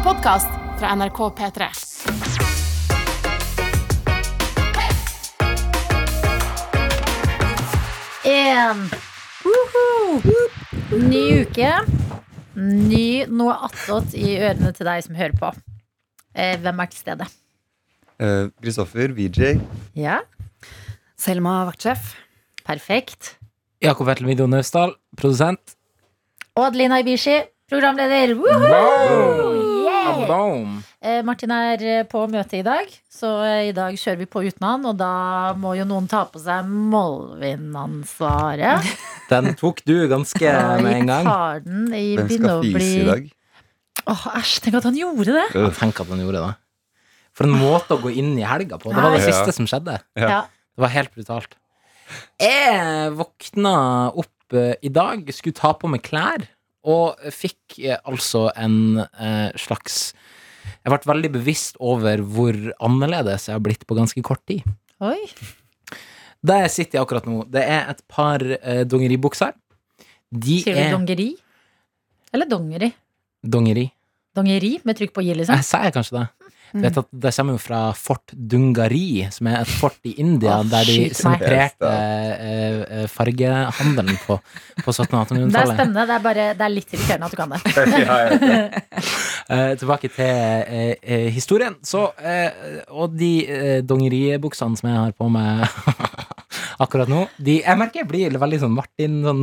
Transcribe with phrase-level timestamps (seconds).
[0.00, 1.66] en podkast fra NRK P3.
[8.24, 8.88] En
[11.10, 11.72] Ny uke.
[12.56, 15.52] Ny noe attåt i ørene til deg som hører på.
[16.34, 17.28] Eh, hvem er til stede?
[18.20, 19.60] Eh, Kristoffer, VJ.
[19.96, 20.20] Ja,
[21.16, 22.14] Selma vaktsjef.
[22.64, 23.36] perfekt.
[23.82, 25.76] Jakob Vetle Video Naustdal, produsent.
[26.56, 28.34] Og Adelina Ibishi, programleder.
[28.36, 28.68] Woohoo!
[28.68, 29.49] Yeah!
[30.28, 30.82] Boom.
[31.00, 34.42] Eh, Martin er eh, på møte i dag, så eh, i dag kjører vi på
[34.46, 34.86] uten han.
[34.90, 35.10] Og da
[35.58, 38.78] må jo noen ta på seg Molvin-ansvaret.
[39.32, 40.48] Den tok du ganske
[40.82, 41.24] med en gang.
[41.28, 43.22] tar den i Hvem skal fise i dag?
[44.10, 45.46] Åh, Æsj, tenk at han gjorde det!
[45.54, 46.54] Jeg tenker at han gjorde det.
[47.36, 48.86] For en måte å gå inn i helga på.
[48.90, 49.28] Det var det Nei.
[49.30, 49.94] siste som skjedde.
[50.18, 50.26] Ja.
[50.26, 50.40] Ja.
[50.74, 51.52] Det var helt brutalt.
[52.42, 53.74] Jeg våkna
[54.18, 56.42] opp i dag, skulle ta på meg klær,
[56.86, 60.12] og fikk eh, altså en eh, slags
[60.80, 64.64] Jeg ble veldig bevisst over hvor annerledes jeg har blitt på ganske kort tid.
[65.00, 65.18] Oi.
[66.40, 69.52] Der jeg sitter jeg akkurat nå, det er et par eh, dongeribukser.
[70.30, 71.30] De Sier du er dongeri?
[72.32, 72.92] Eller dongeri?
[73.40, 73.88] dongeri.
[74.36, 75.56] Dongeri med trykk på i, liksom?
[75.58, 76.26] Jeg sier kanskje det.
[76.72, 80.60] Du vet at Det kommer jo fra Fort Dungari, som er et fort i India
[80.60, 84.38] oh, der de sentrerte eh, eh, fargehandelen på,
[84.84, 85.50] på 1700-tallet.
[85.50, 86.06] Det er spennende.
[86.06, 87.60] Det er bare det er litt irriterende at du kan det.
[88.06, 88.66] ja.
[89.50, 91.74] Eh, tilbake til eh, eh, historien.
[91.82, 95.64] Så, eh, og de eh, dongeribuksene som jeg har på meg
[96.80, 99.42] akkurat nå, de, jeg merker jeg blir veldig sånn Martin sånn,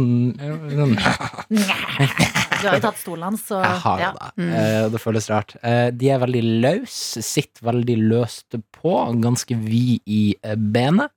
[0.74, 0.96] sånn
[2.58, 4.10] Du har jo tatt stolen hans, så Jeg har ja.
[4.18, 4.48] det.
[4.48, 5.54] Eh, det føles rart.
[5.62, 11.14] Eh, de er veldig løs, sitter veldig løst på, ganske vid i eh, benet.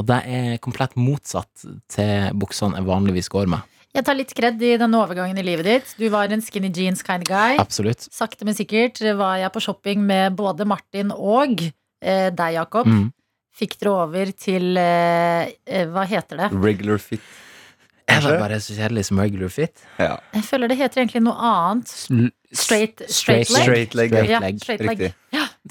[0.00, 3.68] Og det er komplett motsatt til buksene jeg vanligvis går med.
[3.94, 5.92] Jeg tar litt kred i denne overgangen i livet ditt.
[6.00, 7.60] Du var en skinny jeans kind of guy.
[7.62, 8.08] Absolutt.
[8.10, 12.90] Sakte, men sikkert var jeg på shopping med både Martin og eh, deg, Jakob.
[12.90, 13.12] Mm.
[13.54, 16.52] Fikk dere over til eh, eh, Hva heter det?
[16.58, 17.22] Regular fit.
[18.10, 19.80] Er det bare så kjedelig som regular fit?
[19.96, 20.18] Ja.
[20.34, 21.88] Jeg føler det heter egentlig noe annet.
[22.54, 24.12] Straight, straight, Straight leg.
[24.12, 24.58] Straight leg.
[24.60, 25.14] Straight Ja, straight leg.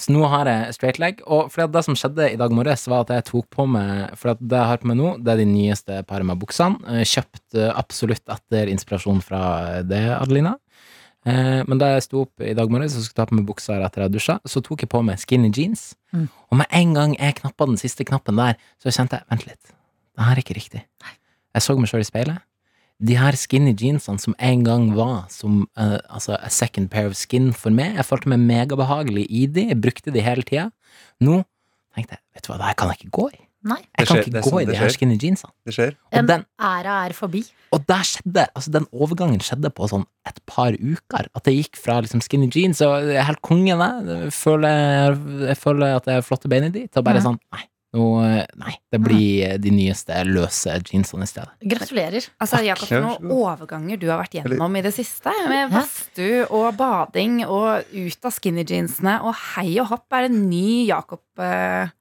[0.01, 1.21] Så nå har jeg straight leg.
[1.29, 4.33] Og for det som skjedde i dag morges, var at jeg tok på meg For
[4.33, 7.03] at det jeg har på meg nå, det er de nyeste paret med buksene.
[7.05, 9.43] Kjøpt absolutt etter inspirasjon fra
[9.85, 10.55] det, Adelina.
[11.25, 13.77] Eh, Men da jeg sto opp i dag morges og skulle ta på meg buksa
[13.79, 15.93] etter jeg dusja, så tok jeg på meg skinny jeans.
[16.11, 16.27] Mm.
[16.51, 19.75] Og med en gang jeg knappa den siste knappen der, så kjente jeg Vent litt,
[20.17, 20.83] det her er ikke riktig.
[21.53, 22.43] Jeg så meg sjøl i speilet.
[23.03, 27.17] De her skinny jeansene som en gang var som uh, altså a second pair of
[27.17, 30.69] skin for meg, jeg følte meg megabehagelig i de, jeg brukte de hele tida.
[31.23, 31.41] Nå
[31.95, 33.41] tenkte jeg, vet du hva, det her kan jeg ikke gå i.
[33.63, 33.79] Nei.
[33.79, 35.51] Jeg Det kan skjer- ikke gå sånn i de her skinny jeansene.
[35.65, 35.93] Det skjer.
[36.11, 37.43] Og En den, æra er forbi.
[37.71, 41.27] og der skjedde, altså den overgangen skjedde på sånn et par uker.
[41.33, 43.79] At jeg gikk fra liksom skinny jeans og jeg er helt kongen.
[43.79, 45.15] Jeg føler,
[45.47, 47.27] jeg føler at jeg har flotte bein i de, til å bare mm.
[47.29, 47.63] sånn, nei,
[47.93, 48.23] No,
[48.57, 51.51] nei, det blir de nyeste løse jeansene i stedet.
[51.61, 52.25] Gratulerer.
[52.41, 55.29] Altså, Jakob, noen overganger du har vært gjennom i det siste.
[55.45, 59.19] Med badstue og bading og ut av skinny jeansene.
[59.21, 61.93] Og hei og hopp er en ny Jakob eh,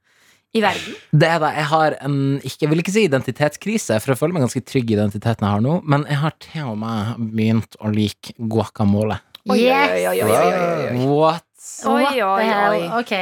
[0.53, 0.97] i verden.
[1.17, 4.37] Det er da, Jeg har en, ikke, jeg vil ikke si identitetskrise, for jeg føler
[4.37, 7.79] meg ganske trygg i identiteten jeg har nå, men jeg har til og med begynt
[7.81, 9.17] å like guacamole.
[9.43, 9.57] Yes!
[9.57, 10.53] oi, oi, oi, oi,
[10.93, 11.07] oi.
[11.09, 11.49] What?
[11.89, 12.85] Oi, oi, oi.
[13.01, 13.15] Ok.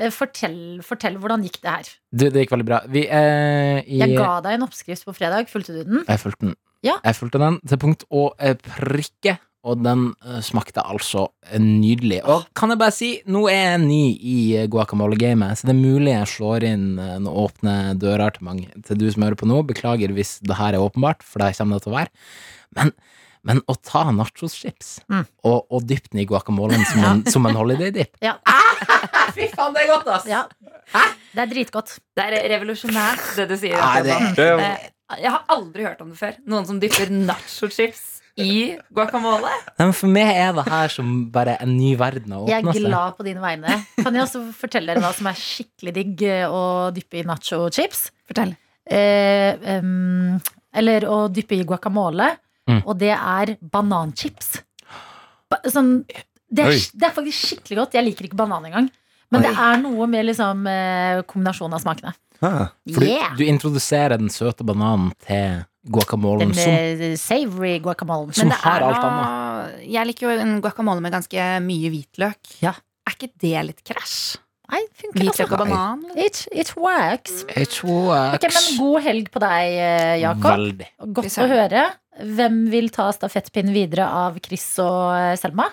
[0.00, 1.90] Eh, Fortell, fortell, hvordan gikk det her?
[2.14, 2.78] Du, det gikk veldig bra.
[2.88, 5.50] Vi er i Jeg ga deg en oppskrift på fredag.
[5.50, 6.04] Fulgte du den?
[6.06, 6.56] Jeg fulgte den.
[6.86, 6.94] Ja.
[7.04, 11.26] Jeg fulgte den til punkt og eh, prikke, og den eh, smakte altså
[11.60, 12.22] nydelig.
[12.24, 15.80] Og kan jeg bare si, nå er jeg ny i eh, guacamole-gamet, så det er
[15.82, 18.68] mulig jeg slår inn eh, noen åpne dører til mange.
[18.88, 21.76] Til du som hører på nå, beklager hvis det her er åpenbart, for det kommer
[21.76, 22.14] det til å være.
[22.78, 22.92] Men,
[23.44, 25.24] men å ta nachoschips Mm.
[25.48, 28.36] og, og dyppe den i guacamolen som, en, som en holiday-dip Ja.
[29.36, 30.26] Fy faen, det er godt, ass!
[30.30, 30.44] ja.
[31.30, 31.92] Det er dritgodt.
[32.18, 33.76] Det er revolusjonært, det du sier.
[33.78, 36.34] Nei, det- Det Jeg har aldri hørt om det før.
[36.50, 38.02] Noen som dypper nacho-chips
[38.38, 39.50] i guacamole.
[39.78, 42.78] Nei, men for meg er det her som bare en ny verden å Jeg er
[42.86, 43.80] glad på dine vegne.
[43.98, 46.62] Kan jeg også fortelle dere hva som er skikkelig digg eh, å
[46.94, 48.06] dyppe i nacho-chips?
[48.30, 48.54] Fortell.
[48.90, 50.38] Eh, um,
[50.74, 52.30] eller å dyppe i guacamole.
[52.70, 52.82] Mm.
[52.84, 54.60] Og det er bananchips.
[55.66, 57.96] Sånn, det, er, det er faktisk skikkelig godt.
[57.98, 58.90] Jeg liker ikke banan engang.
[59.30, 62.14] Men det er noe med liksom, eh, kombinasjonen av smakene.
[62.40, 63.34] Ah, For Yeah!
[63.36, 68.34] du, du introduserer den søte bananen til guacamolen som eh, savory guacamolen.
[68.36, 69.80] Som Men det har er alt annet.
[69.88, 72.54] Jeg liker jo en guacamole med ganske mye hvitløk.
[72.64, 72.76] Ja.
[73.08, 74.38] Er ikke det litt krasj?
[74.70, 75.64] Nei, funker Hvitløk og altså.
[75.66, 76.02] banan?
[76.14, 77.40] It, it works.
[77.48, 78.36] It works.
[78.38, 80.52] Okay, men god helg på deg, eh, Jakob.
[80.52, 80.88] Veldig.
[81.16, 81.84] Godt å høre.
[82.20, 85.66] Hvem vil ta stafettpinnen videre av Chris og eh, Selma?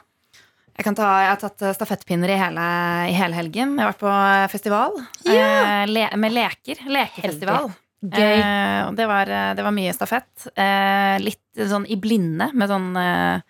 [0.78, 2.66] Jeg, kan ta, jeg har tatt stafettpinner i hele,
[3.10, 3.78] i hele helgen.
[3.78, 4.16] Jeg har vært på
[4.54, 6.84] festival festival eh, le, med leker.
[6.98, 7.70] Lekefestival.
[8.02, 8.38] Gøy.
[8.38, 10.48] Eh, det var, eh, det var mye stafett.
[10.54, 13.42] Eh, litt sånn i blinde, med sånn eh,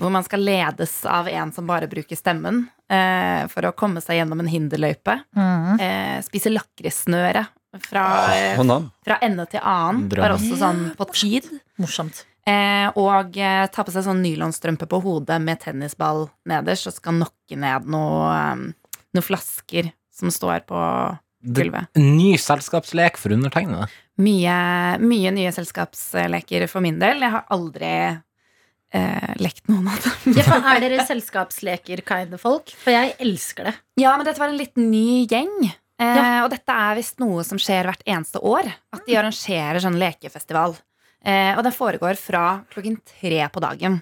[0.00, 4.20] hvor man skal ledes av en som bare bruker stemmen eh, for å komme seg
[4.20, 5.18] gjennom en hinderløype.
[5.36, 5.80] Mm.
[5.80, 7.44] Eh, spise lakrissnøre
[7.84, 8.60] fra, eh,
[9.04, 10.06] fra ende til annen.
[10.08, 10.24] Drøm.
[10.24, 11.48] Var også sånn på tid.
[11.82, 12.24] Morsomt.
[12.48, 17.20] Eh, og eh, ta på seg sånn nylonstrømpe på hodet med tennisball nederst, og skal
[17.20, 20.80] nokke ned noe, eh, noe flasker som står på
[21.42, 21.90] gulvet.
[21.98, 23.88] Ny selskapslek for undertegnede.
[24.22, 24.56] Mye,
[25.02, 27.22] mye nye selskapsleker for min del.
[27.24, 27.92] Jeg har aldri
[28.92, 30.36] eh, lekt noen av dem.
[30.38, 32.72] Ja, faen, er dere selskapsleker-kind of folk?
[32.84, 33.74] For jeg elsker det.
[34.02, 35.54] Ja, men dette var en litt ny gjeng.
[35.66, 35.72] Eh,
[36.02, 36.44] Ja.
[36.44, 38.66] Og dette er visst noe som skjer hvert eneste år.
[38.94, 40.74] At de arrangerer sånn lekefestival.
[41.24, 44.00] Eh, og det foregår fra klokken tre på dagen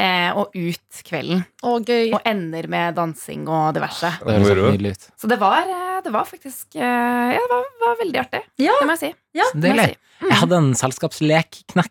[0.00, 1.42] eh, og ut kvelden.
[1.62, 2.12] Å, gøy.
[2.16, 4.12] Og ender med dansing og diverse.
[4.22, 5.08] Det høres helt nydelig ut.
[5.20, 8.42] Så det var, eh, det var faktisk eh, Ja, det var, var veldig artig.
[8.62, 8.76] Ja.
[8.80, 9.12] Det må jeg si.
[9.38, 9.88] Ja, Så Deilig.
[9.88, 10.28] jeg si.
[10.28, 11.90] Jeg hadde en selskapslekknekk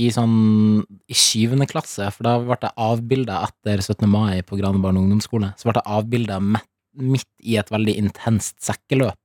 [0.00, 0.36] i sånn
[1.12, 4.08] i syvende klasse, for da ble jeg avbilda etter 17.
[4.08, 5.52] mai på Grane barne- og ungdomsskole.
[5.60, 9.18] Så ble jeg avbilda midt i et veldig intenst sekkeløp,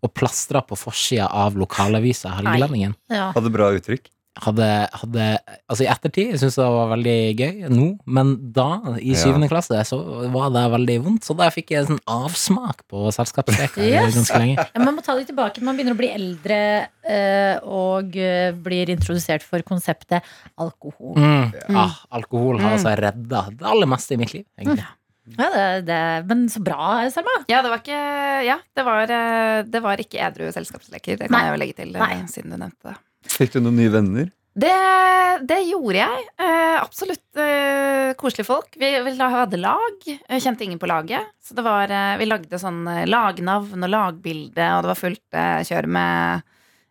[0.00, 2.94] og plastra på forsida av lokalavisa Helgelendingen.
[3.12, 3.32] Ja.
[3.34, 4.06] Hadde bra uttrykk.
[4.40, 4.66] Hadde,
[4.96, 5.24] hadde
[5.68, 9.18] Altså, i ettertid syns jeg det var veldig gøy nå, men da, i Ja.
[9.20, 9.98] syvende klasse, så
[10.32, 11.24] var det veldig vondt.
[11.28, 14.14] Så da fikk jeg en sånn avsmak på selskapsleker Yes.
[14.16, 14.56] ganske lenge.
[14.74, 15.60] Ja, man må ta det tilbake.
[15.62, 16.60] Man begynner å bli eldre
[17.04, 20.22] eh, og eh, blir introdusert for konseptet
[20.58, 21.14] alkohol.
[21.16, 21.52] Mm.
[21.68, 21.76] Mm.
[21.76, 22.78] Ah, alkohol har Mm.
[22.78, 24.86] altså redda det aller meste i mitt liv, egentlig.
[25.38, 27.30] Ja, det, det, men så bra, Selma.
[27.48, 28.00] Ja, det var ikke
[28.46, 31.18] Ja, det var, eh, det var ikke edru selskapsleker.
[31.20, 31.44] Det kan Nei.
[31.44, 32.14] jeg jo legge til, Nei.
[32.26, 32.96] siden du nevnte det.
[33.28, 34.30] Fikk du noen nye venner?
[34.60, 34.76] Det,
[35.46, 36.24] det gjorde jeg.
[36.42, 38.74] Eh, absolutt eh, koselige folk.
[38.80, 40.06] Vi, vi hadde lag.
[40.06, 41.30] Jeg kjente ingen på laget.
[41.44, 45.60] Så var, eh, vi lagde sånn eh, lagnavn og lagbilde, og det var fullt eh,
[45.68, 46.48] kjør med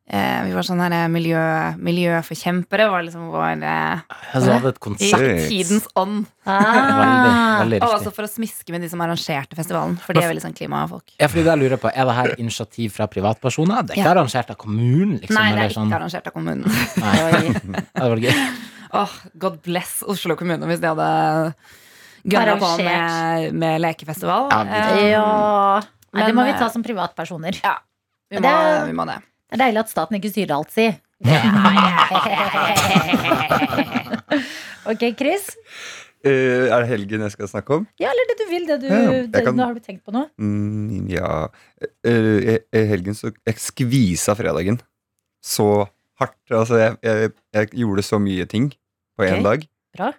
[0.10, 1.42] eh, Vi var sånn her eh, miljø,
[1.78, 2.88] miljøforkjempere.
[2.92, 4.02] Var liksom vår eh,
[4.34, 5.12] Altså, hadde et I
[5.50, 6.26] tidens ånd.
[6.50, 9.98] Veldig, veldig Og også for å smiske med de som arrangerte festivalen.
[10.02, 11.14] For de er veldig sånn klimafolk.
[11.20, 13.84] Ja, fordi Jeg lurer på, Er det her initiativ fra privatpersoner?
[13.86, 14.16] Det er ikke Ja.
[14.16, 15.20] arrangert av kommunen?
[15.20, 15.36] liksom?
[15.38, 15.88] Nei, det er sånn?
[15.92, 16.66] ikke arrangert av kommunen.
[16.98, 17.54] Nei.
[18.00, 18.34] Det var gøy.
[18.90, 21.54] Oh, God bless Oslo kommune hvis de hadde
[22.26, 24.48] gønna på med, med lekefestival.
[24.50, 25.82] Ja, det, um, Ja.
[26.18, 27.60] Nei, det må vi eh, ta som privatpersoner.
[27.62, 29.20] vi, må, det- vi må det.
[29.50, 30.84] Det er deilig at staten ikke styrer alt, si.
[34.92, 35.48] ok, Chris.
[36.20, 37.86] Uh, er det helgen jeg skal snakke om?
[38.02, 38.66] Ja, eller det du vil.
[38.68, 40.28] Det du, Ja, det, kan- Nå har du tenkt på noe?
[40.38, 44.82] Mm, ja uh, I i helgen så Jeg skvisa fredagen
[45.42, 45.88] så
[46.20, 46.36] hardt.
[46.52, 48.74] Altså, jeg, jeg, jeg gjorde så mye ting
[49.18, 49.44] på én okay.
[49.48, 49.64] dag.
[49.96, 50.12] Bra.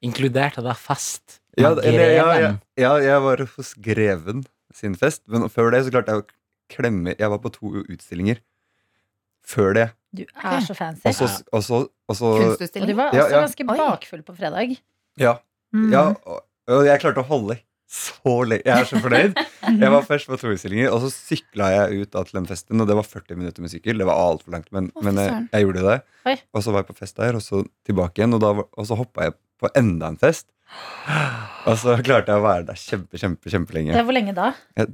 [0.00, 1.40] Inkluderte det fest?
[1.58, 2.58] Ja, med eller, ja, ja, greven?
[2.78, 6.26] ja, jeg var hos Greven sin fest, men før det så klarte jeg å
[6.72, 8.42] klemme Jeg var på to utstillinger
[9.48, 9.86] før det.
[10.16, 11.06] Du er så fancy.
[11.08, 13.40] Og så, og så, og så Og du var også ja.
[13.40, 14.76] ganske bakfull på fredag.
[15.20, 15.38] Ja.
[15.72, 15.90] Mm.
[15.92, 18.64] Ja, og, jeg klarte å holde så lenge.
[18.68, 19.38] Jeg er så fornøyd.
[19.68, 22.80] Jeg var først på to utstillinger, og så sykla jeg ut da til den festen.
[22.80, 24.00] Og det var 40 minutter med sykkel.
[24.00, 25.98] Det var altfor langt, men, men jeg, jeg gjorde det.
[26.28, 26.36] Oi.
[26.52, 28.36] Og så var jeg på fest der, og så tilbake igjen.
[28.36, 30.48] Og, da, og så hoppa jeg på enda en fest.
[31.68, 33.94] Og så klarte jeg å være der kjempe, kjempe, kjempelenge.
[33.96, 34.50] Ja, Hvor lenge da?
[34.78, 34.92] Jeg,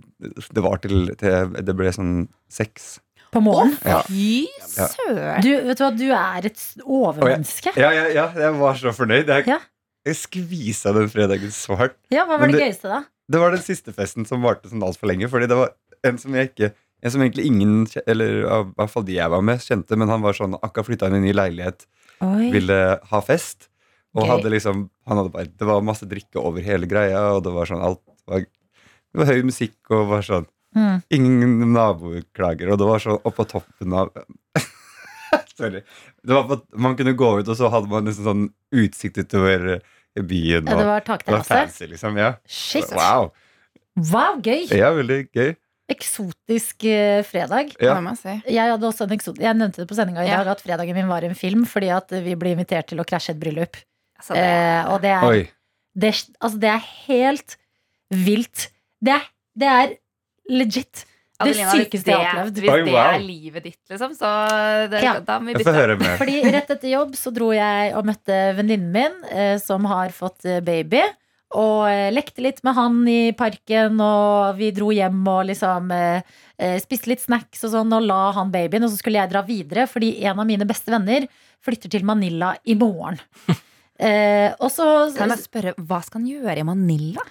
[0.54, 2.12] det var til, til Det ble sånn
[2.50, 2.98] seks.
[3.34, 3.75] På morgenen?
[3.82, 4.00] Ja.
[4.06, 4.46] Fy
[4.76, 4.87] Ja.
[4.92, 5.42] søren!
[5.42, 7.72] Du, vet du hva, du er et overmenneske.
[7.78, 9.26] Ja, ja, ja, jeg var så fornøyd.
[9.26, 9.58] Jeg, Ja.
[10.06, 11.98] jeg skvisa den fredagen så hardt.
[12.14, 13.02] Ja, Hva var Men det, det- gøyeste, da?
[13.30, 15.28] Det var den siste festen som varte sånn altfor lenge.
[15.32, 15.70] Fordi det var
[16.04, 16.72] en som jeg ikke
[17.04, 19.94] En som egentlig ingen, kje- eller i hvert fall de jeg var med, kjente.
[19.94, 21.84] Men han var sånn akkurat flytta inn i en ny leilighet,
[22.22, 22.46] Oi.
[22.50, 23.68] ville ha fest.
[24.14, 27.52] Og hadde liksom han hadde bare, Det var masse drikke over hele greia, og det
[27.52, 31.02] var sånn alt var, Det var høy musikk og var sånn Mm.
[31.14, 34.09] Ingen naboer klager, og det var sånn oppå toppen av
[35.56, 35.83] Sorry.
[36.23, 38.44] Det var på, man kunne gå ut, og så hadde man liksom sånn
[38.75, 39.76] utsikt utover
[40.18, 40.66] byen.
[40.66, 41.54] Ja, Og, det var det var takterrasse?
[41.54, 42.18] fancy, liksom.
[42.18, 42.33] Ja.
[42.50, 42.90] Shit.
[42.90, 43.30] Wow.
[44.11, 44.64] Wow, gøy!
[44.75, 45.54] Ja, veldig gøy.
[45.94, 47.75] Eksotisk eh, fredag.
[47.78, 47.94] Ja.
[48.49, 50.38] Jeg hadde også en eksot Jeg nevnte det på sendinga i Ja.
[50.42, 53.30] dag at fredagen min var en film fordi at vi ble invitert til å krasje
[53.37, 53.76] et bryllup.
[54.18, 55.42] Altså, det, Eh, og det er, Oi.
[55.97, 57.56] det, altså, det er helt
[58.11, 58.68] vilt.
[59.04, 59.26] Det er,
[59.59, 59.97] det er
[60.50, 61.04] legit.
[61.35, 62.59] Det Adelina, hvis sykeste jeg har opplevd.
[62.62, 64.28] Hvis Oi, det er livet ditt, liksom, så
[64.92, 65.16] det, Ja.
[65.21, 65.73] da må vi bytte.
[65.75, 65.97] høre.
[66.21, 70.47] Fordi rett etter jobb så dro jeg og møtte venninnen min, eh, som har fått
[70.47, 71.02] eh, baby.
[71.54, 76.23] Og eh, lekte litt med han i parken, og vi dro hjem og liksom eh,
[76.59, 78.87] eh, spiste litt snacks og sånn, og la han babyen.
[78.87, 81.26] Og så skulle jeg dra videre, fordi en av mine beste venner
[81.66, 83.18] flytter til Manila i morgen.
[84.00, 87.22] Eh, og så Kan jeg spørre, hva skal han gjøre i Manila?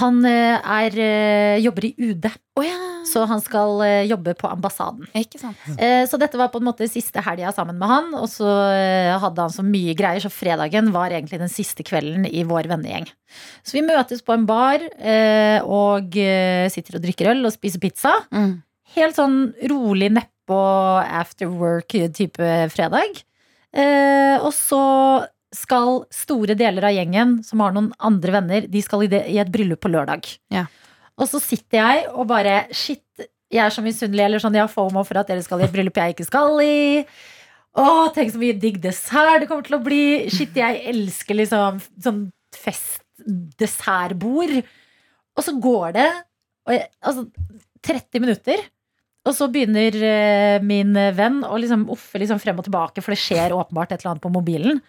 [0.00, 2.26] Han eh, er, eh, jobber i UD,
[2.58, 2.74] Oh, ja.
[3.06, 5.06] så han skal eh, jobbe på ambassaden.
[5.16, 5.56] Ikke sant.
[5.78, 8.10] Eh, Så dette var på en måte siste helga sammen med han.
[8.18, 8.44] Og så
[9.22, 13.06] hadde han så mye greier, så fredagen var egentlig den siste kvelden i vår vennegjeng.
[13.64, 16.12] Så vi møtes på en bar eh, og
[16.74, 18.12] sitter og drikker øl og spiser pizza.
[18.34, 18.58] Mm.
[18.98, 19.38] Helt sånn
[19.70, 20.60] rolig nedpå
[21.22, 23.22] after work-type fredag.
[23.72, 24.82] Eh, og så
[25.54, 29.38] skal store deler av gjengen som har noen andre venner, de skal i, det, i
[29.40, 30.28] et bryllup på lørdag.
[30.52, 30.66] Ja.
[31.18, 33.02] Og så sitter jeg og bare Shit,
[33.48, 34.24] jeg er så misunnelig.
[34.24, 36.62] Eller sånn, jeg har fomo for at dere skal i et bryllup jeg ikke skal
[36.62, 37.04] i.
[37.78, 40.02] Å, tenk så mye digg dessert det kommer til å bli.
[40.32, 42.24] Shit, jeg elsker liksom sånn
[42.56, 44.58] festdessertbord.
[45.38, 46.08] Og så går det
[46.68, 47.22] og jeg, altså,
[47.86, 48.64] 30 minutter.
[49.28, 53.20] Og så begynner eh, min venn å liksom offe liksom frem og tilbake, for det
[53.20, 54.80] skjer åpenbart et eller annet på mobilen.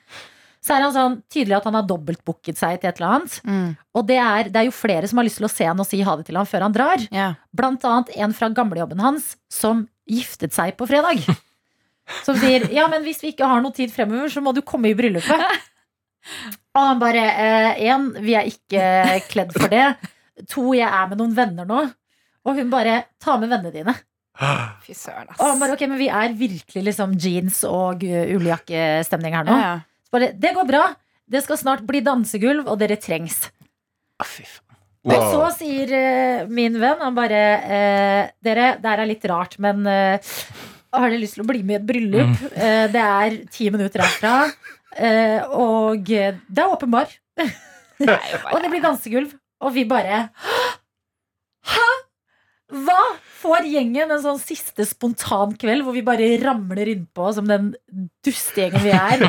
[0.60, 3.36] Så er han sånn tydelig at han har dobbeltbooket seg til et eller annet.
[3.48, 3.68] Mm.
[3.96, 5.88] Og det er, det er jo flere som har lyst til å se han og
[5.88, 7.06] si ha det til han før han drar.
[7.16, 7.38] Yeah.
[7.56, 11.24] Blant annet en fra gamlejobben hans som giftet seg på fredag.
[12.26, 14.90] Som sier ja, men hvis vi ikke har noe tid fremover, så må du komme
[14.90, 15.44] i bryllupet.
[16.74, 17.22] Og han bare
[17.86, 19.84] én, vi er ikke kledd for det.
[20.50, 21.84] To, jeg er med noen venner nå.
[22.50, 23.94] Og hun bare ta med vennene dine.
[24.86, 25.38] Fy søren, ass.
[25.38, 29.58] Og han bare ok, men vi er virkelig liksom jeans og ulljakkestemning her nå.
[29.60, 29.78] Ja, ja.
[30.10, 30.84] Så bare, det går bra.
[31.30, 33.44] Det skal snart bli dansegulv, og dere trengs.
[34.26, 34.66] Fy faen.
[35.10, 39.56] Og så sier eh, min venn Han bare eh, Dere, det her er litt rart,
[39.64, 40.20] men eh,
[40.92, 42.42] har dere lyst til å bli med i et bryllup?
[42.52, 44.34] Eh, det er ti minutter herfra.
[45.00, 47.14] eh, og eh, det er åpen bar.
[48.00, 48.16] Det
[48.54, 49.32] Og det blir dansegulv.
[49.64, 50.26] Og vi bare?
[52.70, 53.02] Hva?
[53.40, 57.72] Får gjengen en sånn siste spontan kveld hvor vi bare ramler innpå som den
[58.26, 59.24] dustegjengen vi er,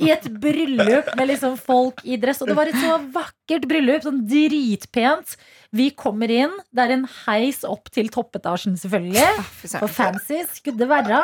[0.00, 2.40] i et bryllup med liksom folk i dress.
[2.40, 5.36] Og det var et så vakkert bryllup, sånn dritpent.
[5.76, 9.28] Vi kommer inn, det er en heis opp til toppetasjen, selvfølgelig.
[9.28, 9.52] Ah.
[9.76, 11.20] For fancy skulle det være.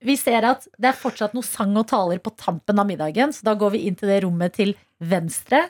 [0.00, 3.44] Vi ser at det er fortsatt noe sang og taler på tampen av middagen, så
[3.50, 5.66] da går vi inn til det rommet til venstre.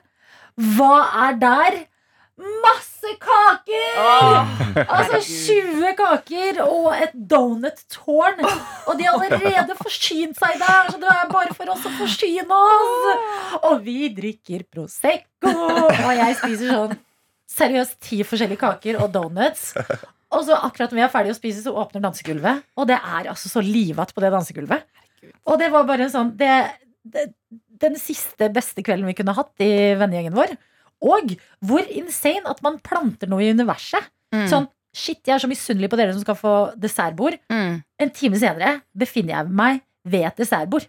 [0.76, 0.94] Hva
[1.26, 1.80] er der?
[2.40, 3.98] Masse kaker!
[4.86, 8.40] Altså 20 kaker og et donut-tårn.
[8.88, 12.60] Og de har allerede forsynt seg der, så det er bare for oss å forsyne
[12.60, 13.60] oss.
[13.60, 16.96] Og vi drikker Prosecco, og jeg spiser sånn
[17.50, 19.72] seriøst ti forskjellige kaker og donuts.
[20.30, 22.64] Og så akkurat når vi er ferdige å spise, så åpner dansegulvet.
[22.78, 24.86] Og det er altså så livatt på det dansegulvet.
[25.50, 26.52] Og det var bare en sånn det,
[27.04, 27.26] det,
[27.82, 30.54] Den siste beste kvelden vi kunne hatt i vennegjengen vår.
[31.00, 34.10] Og hvor insane at man planter noe i universet.
[34.34, 34.46] Mm.
[34.50, 37.38] Sånn, shit, jeg er så misunnelig på dere som skal få dessertbord.
[37.52, 37.80] Mm.
[38.04, 40.86] En time senere befinner jeg meg ved et dessertbord.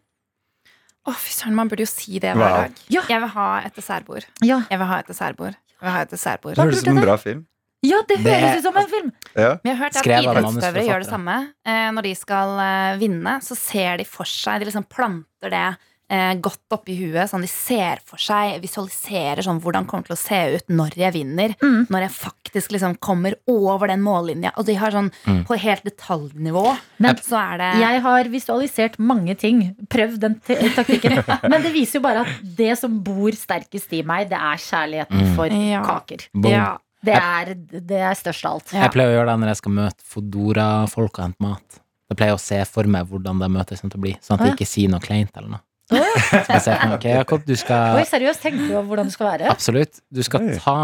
[1.02, 2.82] Å, fy søren, man burde jo si det hver dag.
[2.94, 3.02] Ja.
[3.10, 4.28] Jeg vil ha et dessertbord.
[4.46, 5.56] Ja, Jeg vil ha et dessertbord.
[5.72, 6.54] Jeg vil ha et dessertbord.
[6.60, 7.40] Det høres ut som en bra film.
[7.82, 9.08] ja det høres ut som en film!
[9.34, 9.56] Ja.
[9.66, 11.38] Jeg har hørt at idrettsutøvere gjør det samme.
[11.66, 15.64] Eh, når de skal eh, vinne, så ser de for seg De liksom planter det
[16.12, 17.30] eh, godt oppi huet.
[17.32, 20.98] Sånn de ser for seg, visualiserer sånn hvordan det kommer til å se ut når
[21.00, 21.56] jeg vinner.
[21.64, 21.86] Mm.
[21.94, 24.52] Når jeg faktisk liksom kommer over den mållinja.
[24.60, 25.46] Og de har sånn Mm.
[25.48, 26.78] på helt detaljnivå.
[27.00, 29.76] Men så er det Jeg har visualisert mange ting.
[29.88, 30.36] Prøvd den
[30.76, 31.24] taktikken.
[31.50, 35.22] Men det viser jo bare at det som bor sterkest i meg, det er kjærligheten
[35.22, 35.36] Mm.
[35.36, 35.82] for Ja.
[35.86, 36.28] kaker.
[36.34, 36.52] Boom.
[36.52, 38.74] ja, Det er, det er størst av alt.
[38.74, 38.82] Ja.
[38.84, 41.80] Jeg pleier å gjøre det når jeg skal møte Fodora-folk og hente mat.
[42.12, 44.46] Jeg pleier å se for meg hvordan det møtet kommer til å bli, sånn at
[44.46, 45.62] jeg ikke sier noe kleint eller noe.
[45.92, 49.50] Ok, Jakob, du skal Oi, seriøst, tenker du hvordan det skal være?
[49.52, 50.00] Absolutt.
[50.14, 50.58] Du skal Oi.
[50.62, 50.76] ta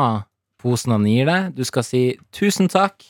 [0.62, 1.52] posen han gir deg.
[1.58, 2.02] Du skal si
[2.34, 3.06] 'tusen takk',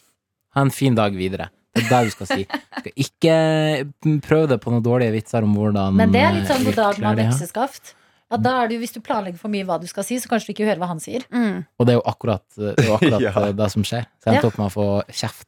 [0.56, 1.50] ha en fin dag videre.
[1.78, 2.44] Det er det du skal si.
[2.50, 6.48] Du skal ikke prøve det på noen dårlige vitser om hvordan Men det er litt
[6.50, 7.94] sånn eh, god dag med vekseskaft.
[8.34, 10.28] At da er det jo, Hvis du planlegger for mye hva du skal si, så
[10.28, 11.24] kanskje du ikke hører hva han sier.
[11.32, 11.66] mm.
[11.80, 13.32] Og det er jo akkurat, det, er jo akkurat Ja.
[13.46, 14.04] eh, det som skjer.
[14.20, 14.52] Så jeg endte Ja.
[14.52, 15.48] opp med å få kjeft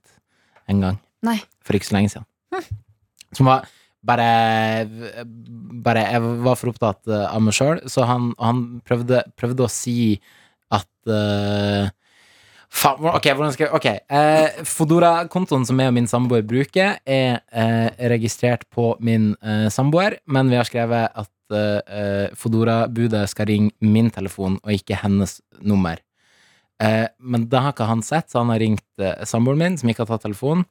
[0.69, 0.99] en gang.
[1.25, 1.41] Nei.
[1.65, 2.25] For ikke så lenge siden.
[3.35, 3.65] Som var
[4.05, 4.85] bare
[5.83, 9.71] Bare Jeg var for opptatt eh, av meg sjøl, så han, han prøvde, prøvde å
[9.71, 10.19] si
[10.75, 11.89] at uh,
[12.69, 13.87] Faen, ok, hvordan skal jeg Ok.
[14.13, 20.19] Eh, Fodora-kontoen som jeg og min samboer bruker, er eh, registrert på min eh, samboer,
[20.29, 25.97] men vi har skrevet at eh, Fodora-budet skal ringe min telefon, og ikke hennes nummer.
[26.79, 30.05] Eh, men det har ikke han sett, så han har ringt samboeren min, som ikke
[30.05, 30.67] har tatt telefonen.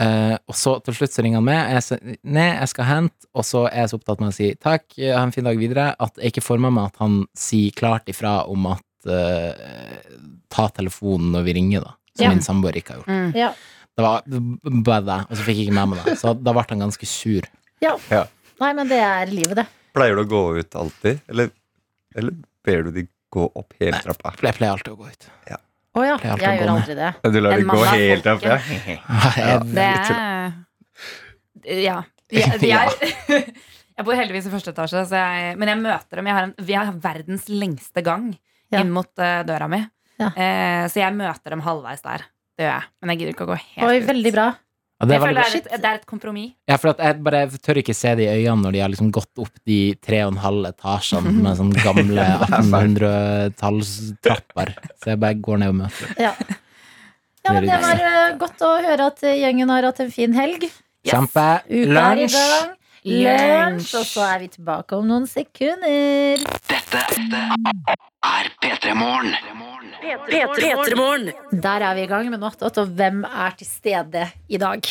[0.00, 1.58] Eh, og så til slutt så ringer han meg.
[1.76, 4.48] Jeg sier nei, jeg skal hente, og så er jeg så opptatt med å si
[4.56, 7.74] takk, ha en fin dag videre, at jeg ikke får med meg at han sier
[7.76, 10.16] klart ifra om at uh,
[10.52, 11.94] ta telefonen når vi ringer, da.
[12.16, 12.32] Som Ja.
[12.34, 13.12] min samboer ikke har gjort.
[13.12, 13.36] Mm.
[13.38, 13.52] Ja.
[13.96, 14.24] Det var
[14.86, 16.16] bare det, og så fikk jeg ikke med meg det.
[16.20, 17.48] Så da ble han ganske sur.
[18.60, 19.66] Nei, men det er livet, det.
[19.96, 21.20] Pleier du å gå ut alltid?
[21.28, 21.50] Eller
[22.18, 22.34] eller
[22.66, 24.32] ber du de gå opp hele trappa?
[24.42, 25.28] Jeg pleier alltid å gå ut.
[25.98, 27.10] Å ja, Jeg, jeg gjør aldri det.
[27.34, 28.44] Du lar det gå helt opp?
[28.46, 28.58] Ja.
[29.36, 31.96] Jeg, Det er Ja.
[32.30, 32.92] Vi, vi er,
[33.98, 36.28] jeg bor heldigvis i første etasje, så jeg, men jeg møter dem.
[36.30, 38.28] Jeg har en, vi har verdens lengste gang
[38.70, 38.84] Ja.
[38.84, 39.80] inn mot uh, døra mi.
[40.20, 40.28] Ja.
[40.30, 42.22] Eh, så jeg møter dem halvveis der.
[42.54, 42.86] Det gjør jeg.
[43.02, 44.06] Men jeg gidder ikke å gå helt Oi, ut.
[44.12, 44.46] veldig bra.
[45.00, 46.50] Ja, det er Jeg føler det er, et, det er et kompromiss.
[46.68, 49.08] Ja, for at jeg bare tør ikke se det i øynene når de har liksom
[49.16, 52.26] gått opp de tre og en halv etasjene med sånne gamle
[52.60, 54.74] 1800-tallstrapper.
[55.00, 56.12] Så jeg bare går ned og møter.
[56.20, 56.34] Ja.
[57.46, 60.68] ja, men det var eh, godt å høre at gjengen har hatt en fin helg.
[61.08, 61.46] Kjempe.
[61.64, 62.36] Uka er Lunsj.
[63.04, 66.42] Lunsj, og så er vi tilbake om noen sekunder.
[66.68, 67.00] Dette
[70.60, 71.30] P3morgen.
[71.64, 74.84] Der er vi i gang med Noatot, og hvem er til stede i dag?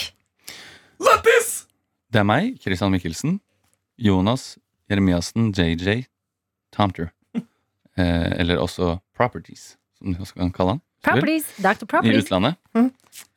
[2.10, 3.38] Det er meg, Christian Mikkelsen,
[4.01, 4.56] Jonas
[4.89, 6.08] Jeremiassen, JJ
[6.74, 7.12] Tomter.
[8.00, 10.82] Eh, eller også Properties, som du også kan kalle han.
[11.04, 11.46] Properties.
[11.60, 11.84] Dr.
[11.84, 12.25] I Properties.
[12.25, 12.56] utlandet.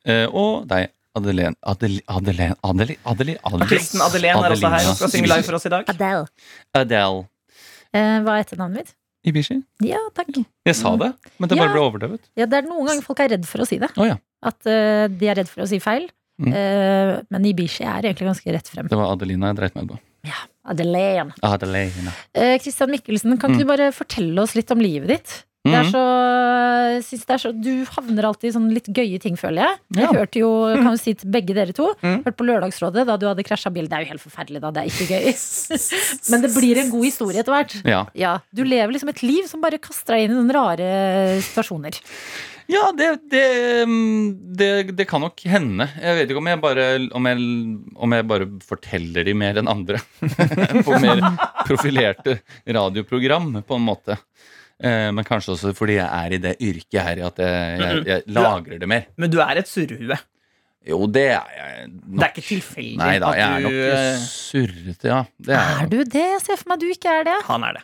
[0.05, 4.95] Eh, og deg, Adelene Adelén Adelene Adelén Adelén Adeli, Kristen Adelén er også her og
[4.97, 5.85] skal synge live for oss i dag.
[5.93, 6.25] Adele.
[6.73, 7.27] Adele
[7.93, 8.93] Eh, hva er etternavnet mitt?
[9.29, 9.59] Ibishi.
[9.85, 10.33] Ja, takk.
[10.65, 11.61] Jeg sa det, men det Ja.
[11.67, 12.19] bare ble overdøvet.
[12.35, 13.91] Ja, det er noen ganger folk er redd for å si det.
[13.95, 14.15] Oh, ja.
[14.41, 16.09] At uh, de er redd for å si feil.
[16.41, 16.49] Mm.
[16.49, 18.87] Uh, men Ibishi er egentlig ganske rett frem.
[18.89, 19.99] Det var Adelina jeg dreit meg ut på.
[20.65, 21.33] Adelene.
[21.43, 22.11] Adelina.
[22.33, 23.67] Kristian Christian Mikkelsen, kan ikke Mm.
[23.67, 25.45] du bare fortelle oss litt om livet ditt?
[25.63, 25.91] Det er Mhm.
[25.93, 29.77] så, det er så Du havner alltid i sånne litt gøye ting, føler jeg.
[29.95, 30.11] Jeg Ja.
[30.11, 32.23] hørte jo, kan jo si til begge dere to, Mm.
[32.25, 33.87] hørte på Lørdagsrådet da du hadde krasja bil.
[33.87, 34.71] Det er jo helt forferdelig, da.
[34.71, 36.29] Det er ikke gøy.
[36.31, 37.77] Men det blir en god historie etter hvert.
[37.87, 38.05] Ja.
[38.13, 41.95] Ja, Du lever liksom et liv som bare kaster deg inn i noen rare situasjoner.
[42.67, 45.87] Ja, det, det, mm, det, det kan nok hende.
[45.99, 47.37] Jeg vet ikke om jeg bare, om jeg,
[47.95, 49.99] om jeg bare forteller de mer enn andre.
[50.87, 51.19] på mer
[51.67, 54.17] profilerte radioprogram, på en måte.
[54.83, 58.23] Eh, Men kanskje også fordi jeg er i det yrket her, at jeg, jeg, jeg
[58.35, 59.05] lagrer det mer.
[59.17, 60.17] Men du er et surrehue.
[60.83, 62.19] Jo, det er jeg nok.
[62.19, 65.21] Det er ikke tilfeldig Nei da, jeg er nok eh, surrete, ja.
[65.39, 66.25] Det er, Er du det?
[66.33, 67.37] Jeg ser for meg du ikke er det.
[67.47, 67.83] Han er det.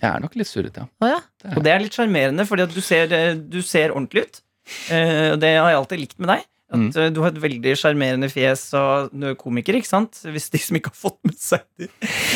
[0.00, 0.88] jeg er nok litt surrete, ja.
[1.04, 1.18] Oh, ja.
[1.44, 4.40] Det Og det er litt sjarmerende, fordi du ser, eh, du ser ordentlig ut.
[4.88, 6.46] Eh, Og det har jeg alltid likt med deg.
[6.68, 7.12] At Mm.
[7.16, 10.18] Du har et veldig sjarmerende fjes, og du er komiker, ikke sant?
[10.28, 11.88] Hvis de som ikke har fått med seg det.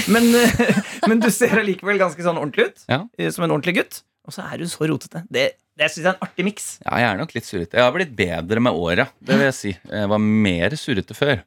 [0.08, 0.24] Men,
[1.08, 2.84] men du ser allikevel ganske sånn ordentlig ut.
[2.88, 3.02] Ja.
[3.30, 3.98] Som en ordentlig gutt.
[4.22, 5.24] Og så er du så rotete.
[5.32, 5.46] Det,
[5.78, 6.66] det syns jeg er en artig miks.
[6.84, 7.78] Ja, jeg er nok litt surrete.
[7.78, 9.72] Jeg har blitt bedre med åra, det vil jeg si.
[9.90, 11.42] Jeg var mer surrete før.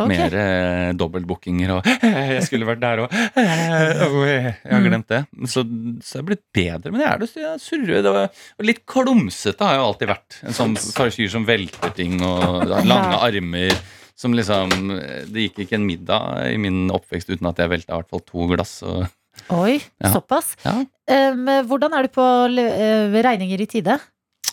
[0.00, 0.16] Okay.
[0.16, 5.22] Mer eh, dobbeltbookinger og 'Jeg skulle vært der og Jeg har glemt det.
[5.44, 5.64] Så,
[6.00, 6.92] så jeg har blitt bedre.
[6.92, 7.30] Men jeg er det
[8.00, 10.40] jeg var, og litt klumsete har jeg alltid vært.
[10.46, 13.74] En sånn fyr som velter ting og lange armer.
[14.20, 14.68] Som liksom
[15.32, 18.24] Det gikk ikke en middag i min oppvekst uten at jeg velta i hvert fall
[18.28, 18.74] to glass.
[18.84, 19.06] Og,
[19.50, 20.12] Oi, Ja.
[20.12, 20.56] såpass.
[20.64, 20.84] Ja.
[21.66, 22.24] Hvordan er du på
[22.58, 23.98] eh, regninger i tide?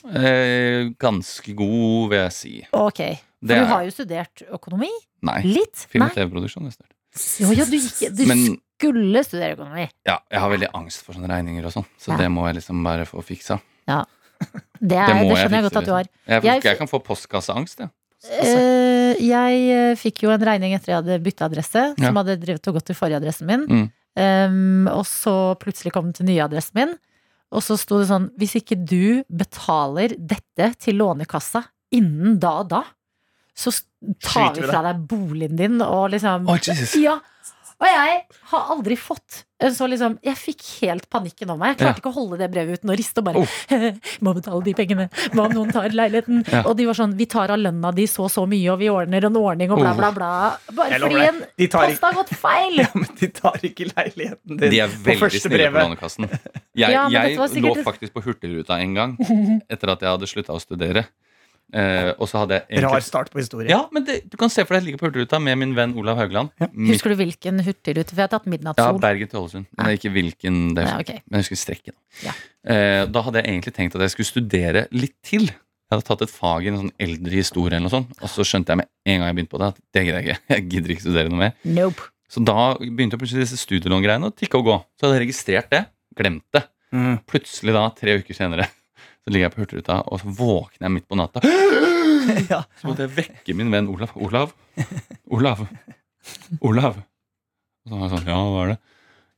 [0.08, 2.54] eh, ganske god, vil jeg si.
[2.74, 2.98] Ok,
[3.42, 4.90] for Det du har jo studert økonomi.
[5.28, 5.42] Nei.
[5.44, 5.86] Litt?
[5.90, 6.72] Film og TV-produksjon.
[7.42, 9.90] Jo, ja, du, gikk, du Men- skulle studere økonomi.
[10.06, 12.18] Ja, jeg har veldig angst for sånne regninger og sånn, så Ja.
[12.18, 13.60] det må jeg liksom bare få fiksa.
[13.88, 14.06] Det, er,
[14.80, 16.06] Det det, skjønner jeg fikse, godt at du har.
[16.28, 17.90] Jeg, Jeg- jeg, kan få postkasseangst, jeg.
[18.28, 22.06] Uh, jeg fikk jo en regning etter jeg hadde bytta adresse, Ja.
[22.06, 23.66] som hadde drevet og gått til forrige adressen min.
[23.68, 23.92] Mm.
[24.18, 26.94] Um, og så plutselig kom den til nye adressen min.
[27.54, 31.62] Og så sto det sånn Hvis ikke du betaler dette til Lånekassa
[31.96, 32.82] innen da og da,
[33.58, 33.72] så
[34.22, 36.58] tar vi fra deg boligen din og liksom oh.
[37.00, 37.16] Ja.
[37.78, 38.14] Og jeg
[38.52, 41.74] har aldri fått så liksom Jeg fikk helt panikken om meg.
[41.74, 43.44] Jeg klarte ikke å holde det brevet uten å riste og bare
[44.26, 45.08] Må betale de pengene.
[45.34, 46.44] Hva om noen tar leiligheten?
[46.46, 46.62] Ja.
[46.70, 49.30] Og de var sånn Vi tar av lønna di så så mye, og vi ordner
[49.30, 50.32] en ordning, og bla, bla, bla.
[50.78, 51.42] Bare fordi en
[51.74, 52.82] post har gått feil!
[52.88, 55.88] Ja, men de tar ikke leiligheten din De er på første snille på brevet.
[55.88, 56.28] Lånekassen.
[56.78, 57.82] Jeg, Ja, jeg sikkert...
[57.82, 59.16] lå faktisk på Hurtigruta en gang
[59.68, 61.08] etter at jeg hadde slutta å studere.
[61.76, 63.70] Eh, og så hadde jeg Rar start på historien.
[63.74, 65.96] Ja, men det, du kan se for deg jeg ligger på Hurtigruta med min venn
[66.00, 66.54] Olav Haugland.
[66.72, 68.14] Midt, Husker du hvilken hurtigrute?
[68.16, 68.48] For jeg har tatt
[68.80, 68.92] ja.
[69.04, 69.68] Bergen til Ålesund.
[69.76, 71.22] Men ikke hvilken det Ja, er.
[71.28, 71.96] Men jeg husker strekken.
[72.24, 72.36] Ja.
[72.68, 75.48] Uh, da hadde jeg egentlig tenkt at jeg skulle studere litt til.
[75.48, 78.44] Jeg hadde tatt et fag i en sånn eldre historie, eller noe sånt, og så
[78.48, 80.40] skjønte jeg med en gang jeg begynte på det, at det gidder jeg ikke.
[80.58, 81.54] Jeg gidder ikke studere noe mer.
[81.78, 82.10] Nope.
[82.28, 84.76] Så da begynte plutselig disse studielångreiene å tikke og gå.
[85.00, 85.80] Så jeg hadde registrert det,
[86.20, 86.66] glemt det.
[86.92, 87.14] Mm.
[87.28, 88.68] Plutselig da, tre uker senere,
[89.28, 91.44] så ligger jeg på Hurtigruta, og så våkner jeg midt på natta.
[92.52, 92.58] Ja.
[92.76, 94.10] Så måtte jeg vekke min venn Olav.
[94.20, 94.50] Olav?
[95.32, 95.62] Olav?
[96.60, 96.98] Olav?
[97.00, 98.78] Og så var jeg sånn, ja, hva er det?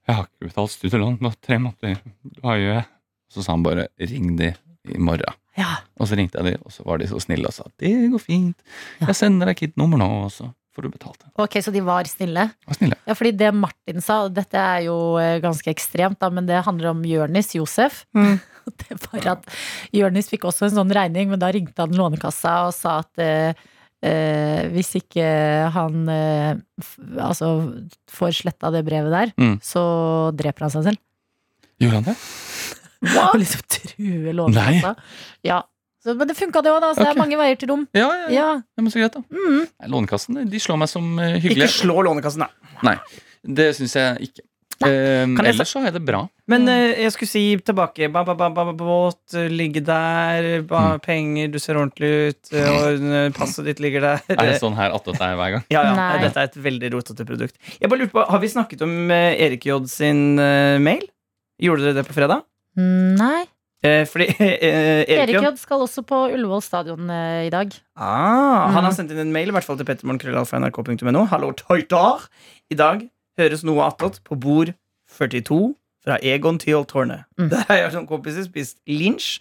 [0.09, 1.99] Jeg har ikke betalt studielån på tre måneder.
[2.41, 2.87] Hva gjør jeg?
[3.29, 4.49] Så sa han bare, ring de
[4.89, 5.37] i morgen.
[5.59, 5.75] Ja.
[6.01, 8.23] Og så ringte jeg de, og så var de så snille og sa det går
[8.23, 8.57] fint.
[9.03, 11.25] Jeg sender deg KID-nummer nå, og så får du betalt.
[11.41, 12.47] Ok, så de var snille?
[12.69, 12.97] Var snille.
[13.05, 16.63] Ja, fordi det Martin sa, og dette er jo eh, ganske ekstremt, da, men det
[16.65, 18.05] handler om Jørnis Josef.
[18.81, 19.49] Det var at
[19.95, 23.53] Jørnis fikk også en sånn regning, men da ringte han Lånekassa og sa at eh,
[24.05, 25.25] eh, hvis ikke
[25.75, 27.51] han eh, f altså
[28.11, 29.57] får sletta det brevet der, Mm.
[29.63, 29.83] så
[30.35, 31.01] dreper han seg selv.
[31.79, 32.17] Gjorde han det?
[33.29, 34.95] Og liksom true Lånekassa.
[35.47, 35.61] Ja.
[36.03, 36.89] Så, men det funka det òg, da.
[36.95, 37.85] Så det er mange veier til rom.
[37.95, 38.27] Ja, ja, ja.
[38.35, 38.49] Ja.
[38.59, 39.23] ja men så greit, da.
[39.31, 39.65] Mm.
[39.91, 41.65] Lånekassen de slår meg som hyggelig.
[41.67, 42.93] Ikke slå Lånekassen, da.
[43.43, 44.43] Det syns jeg ikke.
[44.87, 46.21] Eh, ellers så er det bra.
[46.47, 46.69] Men Mm.
[46.69, 48.07] eh, jeg skulle si tilbake.
[48.11, 51.01] Ba, ba, ba, båt, eh, ligge der, ba, Mm.
[51.01, 54.21] penger, du ser ordentlig ut, og passet ditt ligger der.
[54.29, 55.63] Er det sånn her attåt deg hver gang?
[55.71, 55.95] Ja, ja.
[55.95, 56.21] Nei.
[56.23, 57.55] Dette er et veldig rotete produkt.
[57.81, 61.03] Jeg bare lurer på, Har vi snakket om eh, Erik J sin eh, mail?
[61.61, 62.43] Gjorde dere det på fredag?
[62.77, 63.45] Mm, Nei.
[63.83, 67.71] Eh, fordi eh, Erik Erik J skal også på Ullevål stadion eh, i dag.
[67.97, 68.83] ah, Han Mm.
[68.87, 71.25] har sendt inn en mail i hvert fall til pettermorgenkrøllalfa.nrk.no.
[71.27, 72.27] Hallo, tøyter!
[72.71, 74.73] I dag høres noe attåt på bord
[75.09, 75.61] 42
[76.05, 77.25] fra Egon Tyholt-tårnet.
[77.39, 77.49] Mm.
[77.51, 79.39] Der har jeg som kompiser spist lunsj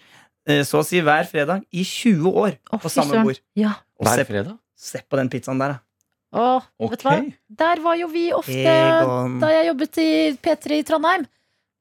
[0.49, 3.39] eh, så å si hver fredag i 20 år oh, på samme bord.
[3.59, 3.77] Ja.
[3.99, 4.57] Og se, Hver fredag?
[4.79, 5.85] se på den pizzaen der, da.
[6.29, 6.91] Å, okay.
[6.91, 7.15] vet du hva?
[7.63, 9.39] Der var jo vi ofte Egon.
[9.41, 11.25] da jeg jobbet i P3 i Trondheim.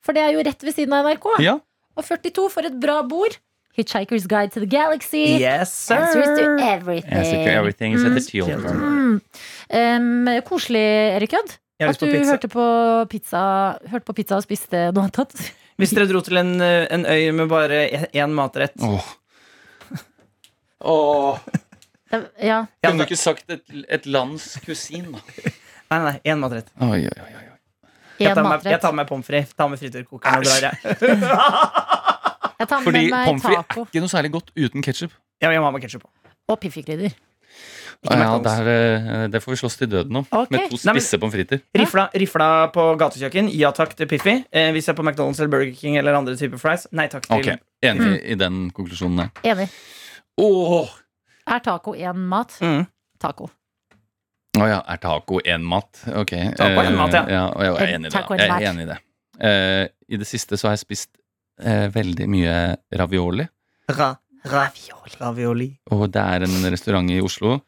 [0.04, 1.28] For det er jo rett ved siden av NRK.
[1.44, 1.58] Ja.
[1.98, 3.36] Og 42 for et bra bord.
[3.78, 5.38] Hitchhiker's Guide to the Galaxy.
[5.38, 6.00] Yes, sir!
[6.00, 7.12] Answers to everything.
[7.12, 8.80] Jeg sier everything is at the children.
[8.82, 9.20] Mm.
[9.70, 10.82] Um, koselig,
[11.14, 11.58] Erik Jødd.
[11.78, 12.64] Jeg har At du på hørte på
[13.10, 13.40] pizza
[13.86, 15.46] Hørte på pizza og spiste noe annet.
[15.78, 19.12] Hvis dere dro til en, eh, en øy med bare én matrett Åh.
[20.80, 21.38] Åh.
[22.42, 22.64] Ja.
[22.82, 25.22] Kunne du ikke sagt et, et lands kusin, da?
[25.90, 26.68] Nei, nei, én matrett.
[26.84, 27.44] Oi, oi, oi.
[28.18, 29.54] Jeg tar, med, jeg tar med pommes frites.
[29.56, 30.98] Tar med frityrkokeren og drar, jeg.
[32.58, 35.14] Jeg tar Fordi med Fordi pommes frites er ikke noe særlig godt uten ketsjup.
[35.40, 36.04] Ja, jeg må ha med ketchup
[36.48, 37.14] og piffikrydder.
[38.06, 40.26] Ja, der, eh, det får vi slåss til døden om.
[40.30, 40.54] Okay.
[40.54, 41.64] Med to spisse pommes frites.
[41.74, 43.50] Rifla, rifla på gatekjøkken.
[43.58, 44.36] Ja takk til Piffi.
[44.52, 46.86] Eh, hvis jeg er på McDonald's eller Burger King eller andre typer fries.
[46.94, 47.58] Nei takk til okay.
[47.82, 49.42] Enig i den konklusjonen der.
[49.50, 49.68] Enig.
[50.38, 50.94] Åh!
[51.48, 52.54] Er taco én mat?
[52.62, 52.86] Mm.
[53.18, 53.50] Taco.
[54.58, 55.90] Å ja, er taco én mat?
[56.14, 56.34] Ok.
[56.58, 57.24] Taco én en mat, ja.
[57.24, 58.24] Eh, ja jeg er enig i det.
[58.38, 58.98] Jeg er enig i det.
[59.38, 61.10] Uh, I det siste så har jeg spist
[61.62, 62.54] uh, veldig mye
[62.98, 63.46] ravioli.
[63.94, 64.12] Ra,
[64.44, 65.16] ravioli.
[65.20, 65.68] ravioli.
[65.94, 67.58] Og det er en restaurant i Oslo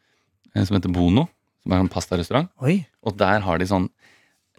[0.55, 1.27] eh, som heter Bono.
[1.61, 2.49] Som er en pastarestaurant.
[2.65, 2.79] Oi.
[3.05, 3.89] Og der har de sånn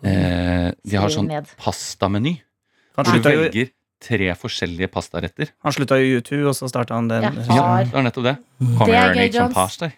[0.06, 2.36] eh, De har sånn pastameny.
[2.94, 3.72] Hvor du velger
[4.02, 5.52] tre forskjellige pastaretter.
[5.62, 7.22] han slutta jo U2, og så starta han den.
[7.22, 7.54] Ja.
[7.54, 8.36] Ja, det er nettopp det.
[8.58, 9.90] Come Det er here and eat some pasta.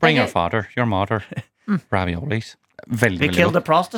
[0.00, 1.24] Bring your father, your mother.
[1.94, 2.56] Raviolis.
[2.86, 3.94] Veldig, We veldig godt.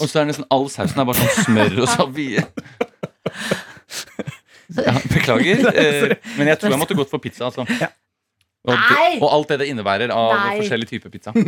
[0.00, 2.44] Og så er nesten all sausen er bare sånn smør og salvie.
[4.88, 7.48] Ja, beklager, eh, men jeg tror jeg måtte gått for pizza.
[7.50, 7.66] Altså.
[8.68, 9.14] Og, Nei!
[9.24, 10.58] og alt det det innebærer av Nei.
[10.60, 11.32] forskjellige typer pizza.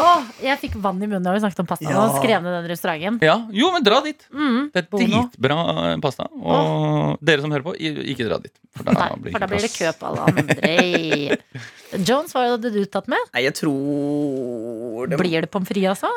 [0.00, 1.84] Åh, jeg fikk vann i munnen da vi snakket om pasta.
[1.92, 2.00] Ja.
[2.08, 3.18] Og skrev ned den restauranten.
[3.22, 4.24] Ja, Jo, men dra dit!
[4.32, 4.70] Mm.
[4.72, 5.20] Det er Bono.
[5.28, 5.58] dritbra
[5.92, 6.26] eh, pasta.
[6.32, 8.54] Og dere som hører på, i- ikke dra dit.
[8.74, 9.78] For da Nei, blir for da ikke blir det plass.
[9.78, 12.02] kø på alle andre.
[12.08, 13.28] Jones, hva hadde du tatt med?
[13.36, 16.10] Nei, jeg tror det Blir det pommes frites, altså?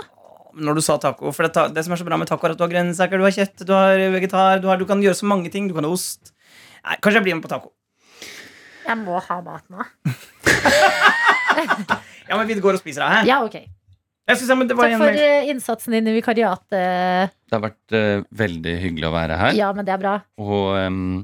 [0.58, 2.60] Når du sa taco For det, det som er så bra med taco, er at
[2.60, 5.30] du har grønnsaker, du har kjøtt, du har vegetar, du, har, du kan gjøre så
[5.30, 5.70] mange ting.
[5.70, 6.34] Du kan ha ost.
[6.84, 7.74] Nei, kanskje jeg blir med på taco.
[8.88, 9.88] Jeg må ha mat nå.
[12.28, 13.24] Ja, men vi går og spiser her.
[13.28, 13.56] Ja, ok.
[14.28, 17.32] Jeg synes, det var Takk for eh, innsatsen din i vikariatet.
[17.48, 19.56] Det har vært uh, veldig hyggelig å være her.
[19.56, 20.17] Ja, men det er bra.
[20.43, 21.22] Og um,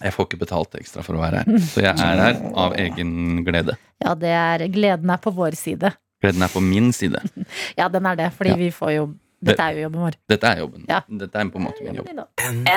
[0.00, 1.60] jeg får ikke betalt ekstra for å være her.
[1.68, 3.76] Så jeg er her av egen glede.
[3.98, 5.90] Ja, det er, gleden er på vår side.
[6.22, 7.20] Gleden er på min side.
[7.78, 8.56] Ja, den er det, fordi Ja.
[8.56, 9.08] vi får jo
[9.40, 10.14] Dette er jo jobben vår.
[10.28, 10.84] Dette er jobben.
[10.90, 10.96] Ja.
[11.06, 12.08] Dette er på en måte min jobb.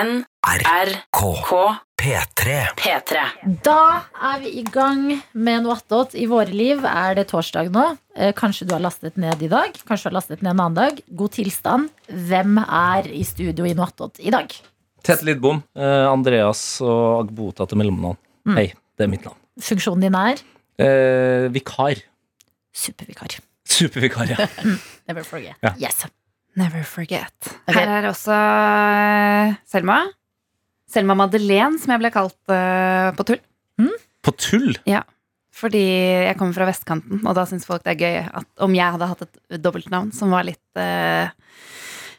[0.06, 1.22] NRK
[1.98, 2.52] P3.
[2.78, 3.22] P3.
[3.66, 3.78] Da
[4.30, 5.02] er vi i gang
[5.34, 6.84] med noe attåt i våre liv.
[6.86, 7.84] Er det torsdag nå?
[8.14, 9.74] Eh, Kanskje du har lastet ned i dag?
[9.88, 11.02] Kanskje du har lastet ned en annen dag?
[11.18, 11.90] God tilstand.
[12.06, 14.54] Hvem er i studio i noe attåt i dag?
[15.02, 18.18] Tete Lidbom, eh, Andreas og Agbota til mellomnavn.
[18.46, 18.54] Mm.
[18.58, 19.38] Hei, det er mitt navn.
[19.60, 20.38] Funksjonen din er
[20.82, 21.98] Eh, vikar.
[22.74, 23.38] Supervikar.
[23.68, 24.48] Supervikar, ja.
[25.08, 25.56] Never forget.
[25.64, 25.74] Ja.
[25.80, 26.02] Yes.
[26.58, 27.32] Never forget.
[27.64, 27.78] Okay.
[27.78, 30.02] Her er også eh, Selma.
[30.92, 33.38] Selma Madeleine, som jeg ble kalt uh, på tull.
[34.22, 34.74] På tull!
[35.56, 38.92] Fordi jeg kommer fra vestkanten, og da syns folk det er gøy at om jeg
[38.94, 41.32] hadde hatt et dobbeltnavn som var litt uh,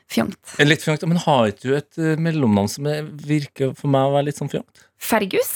[0.09, 0.55] fjongt.
[0.65, 4.31] Litt fjongt, Men har ikke du et mellomnavn som er- virker for meg å være
[4.31, 4.83] litt sånn fjongt?
[4.97, 5.53] Fergus.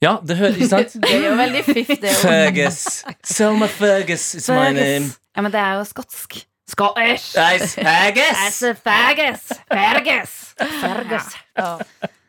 [0.00, 0.94] Ja, det hører ikke sant?
[1.04, 2.22] Det er jo veldig fiff, det òg.
[2.22, 2.78] Fergus.
[3.26, 5.10] Selma Fergus is my name.
[5.36, 6.38] Ja, men det er jo skotsk.
[6.70, 7.34] Scottish.
[7.34, 7.74] Fergus!
[8.84, 9.44] Fergus.
[9.68, 10.34] Fergus.
[10.80, 11.28] Fergus.
[11.58, 11.70] Ja.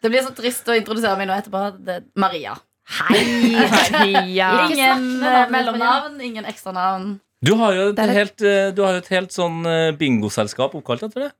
[0.01, 1.63] Det blir så trist å introdusere meg nå etterpå.
[1.85, 2.55] Det er Maria.
[2.91, 3.21] Hei!
[3.55, 4.49] Maria.
[4.67, 7.19] Ingen eh, mellomnavn, ingen ekstranavn.
[7.45, 11.27] Du har jo et helt, eh, du har et helt sånn eh, bingoselskap oppkalt etter
[11.27, 11.31] det.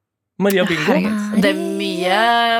[0.41, 0.95] Maria Bingo.
[1.41, 2.15] Det er mye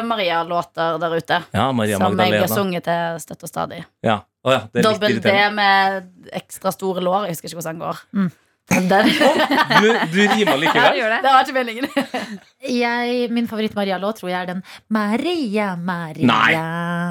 [0.08, 1.39] Maria-låter der ute.
[1.56, 3.82] Ja, Maria som jeg har sunget til støtt og stadig.
[4.06, 4.22] Ja.
[4.41, 7.28] Oh, ja, det Dobbel D med ekstra store lår.
[7.28, 8.00] Jeg husker ikke hvordan den går.
[8.17, 8.32] Mm.
[8.72, 9.12] Den.
[9.82, 10.98] Du, du rimer likevel.
[11.02, 11.20] gjør det.
[11.26, 11.92] Det har ikke meldingen.
[12.62, 14.60] Jeg, min favoritt-Maria-låt tror jeg er den
[14.94, 16.28] Maria, Maria.
[16.30, 16.52] Nei.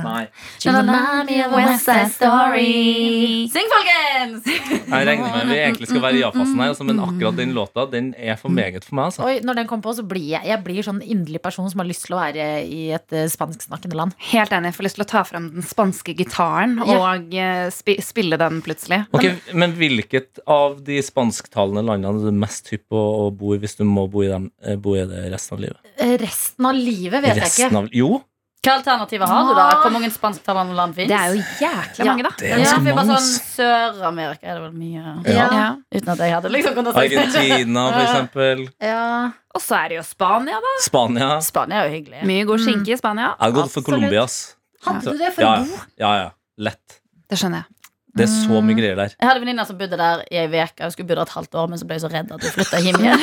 [0.04, 0.20] Nei.
[0.62, 3.48] You remind me of West Side Story.
[3.50, 4.46] Syng, folkens!
[4.46, 7.84] Jeg regner med vi egentlig skal være i ja-fasen her, altså, men akkurat den låta
[7.90, 9.08] Den er for meget for meg.
[9.10, 9.24] Altså.
[9.26, 11.90] Oi, når den kommer på, så blir jeg Jeg blir sånn inderlig person som har
[11.90, 14.14] lyst til å være i et eh, spansksnakkende land.
[14.30, 14.70] Helt enig.
[14.70, 17.00] Jeg får lyst til å ta frem den spanske gitaren Ja.
[17.10, 19.02] og eh, spi spille den plutselig.
[19.18, 21.02] Okay, Men hvilket av de
[21.50, 24.50] spansktalende landene du mest hypp på å bo i hvis du må bo i, dem,
[24.62, 25.78] eh, bo i det resten av livet?
[25.98, 27.76] Eh, Resten av livet vet jeg ikke.
[27.76, 28.22] av, jo,
[28.62, 29.80] Hva alternativer har du, da?
[29.80, 31.08] Hvor mange spansktalende land fins?
[31.08, 32.30] Det er jo jækla mange, da.
[32.38, 33.28] det er ja, ganske bare sånn.
[33.56, 35.46] Sør-Amerika er det vel mye Ja.
[35.50, 35.68] Ja.
[35.94, 38.68] Uten at jeg hadde liksom kunnet si Argentina, for eksempel.
[38.84, 40.74] Ja, Og så er det jo Spania, da.
[40.84, 41.40] Spania.
[41.40, 42.22] Spania er jo hyggelig.
[42.28, 43.32] Mye god skinke i Spania.
[43.40, 43.82] Jeg har gått for.
[43.82, 44.56] Colombia, ass.
[44.84, 45.80] Hadde du det for ja, å bo?
[45.98, 46.30] Ja, ja.
[46.60, 47.00] Lett.
[47.32, 47.79] Det skjønner jeg.
[48.16, 49.12] Det er så mye greier der.
[49.20, 50.82] Jeg hadde venninner som bodde der i ei uke.
[50.82, 52.54] Jeg skulle bo der et halvt år, men så ble jeg så redd at hun
[52.56, 53.22] flytta hjem igjen.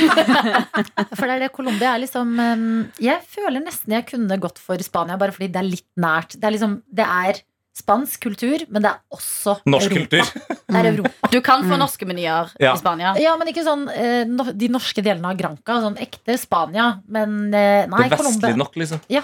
[1.17, 2.63] For det er det Colombia er liksom um,
[3.03, 6.37] Jeg føler nesten jeg kunne gått for Spania, bare fordi det er litt nært.
[6.39, 7.41] Det er liksom Det er
[7.77, 10.23] spansk kultur, men det er også Norsk Europa.
[10.25, 10.57] kultur.
[10.65, 11.27] Det er Europa.
[11.35, 12.71] Du kan få norske menyer Ja.
[12.73, 13.11] i Spania.
[13.21, 14.23] Ja, men ikke sånn eh,
[14.57, 15.75] de norske delene av Granca.
[15.83, 16.87] Sånn ekte Spania.
[17.05, 18.07] Men nei, Colombia.
[18.07, 18.47] Det er Colombia.
[18.47, 19.03] vestlig nok, liksom.
[19.13, 19.21] Ja.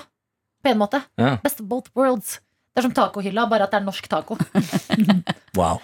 [0.64, 1.02] På en måte.
[1.20, 1.38] Ja.
[1.44, 2.38] Best of both worlds.
[2.74, 4.38] Det er som tacohylla, bare at det er norsk taco.
[5.54, 5.78] Wow.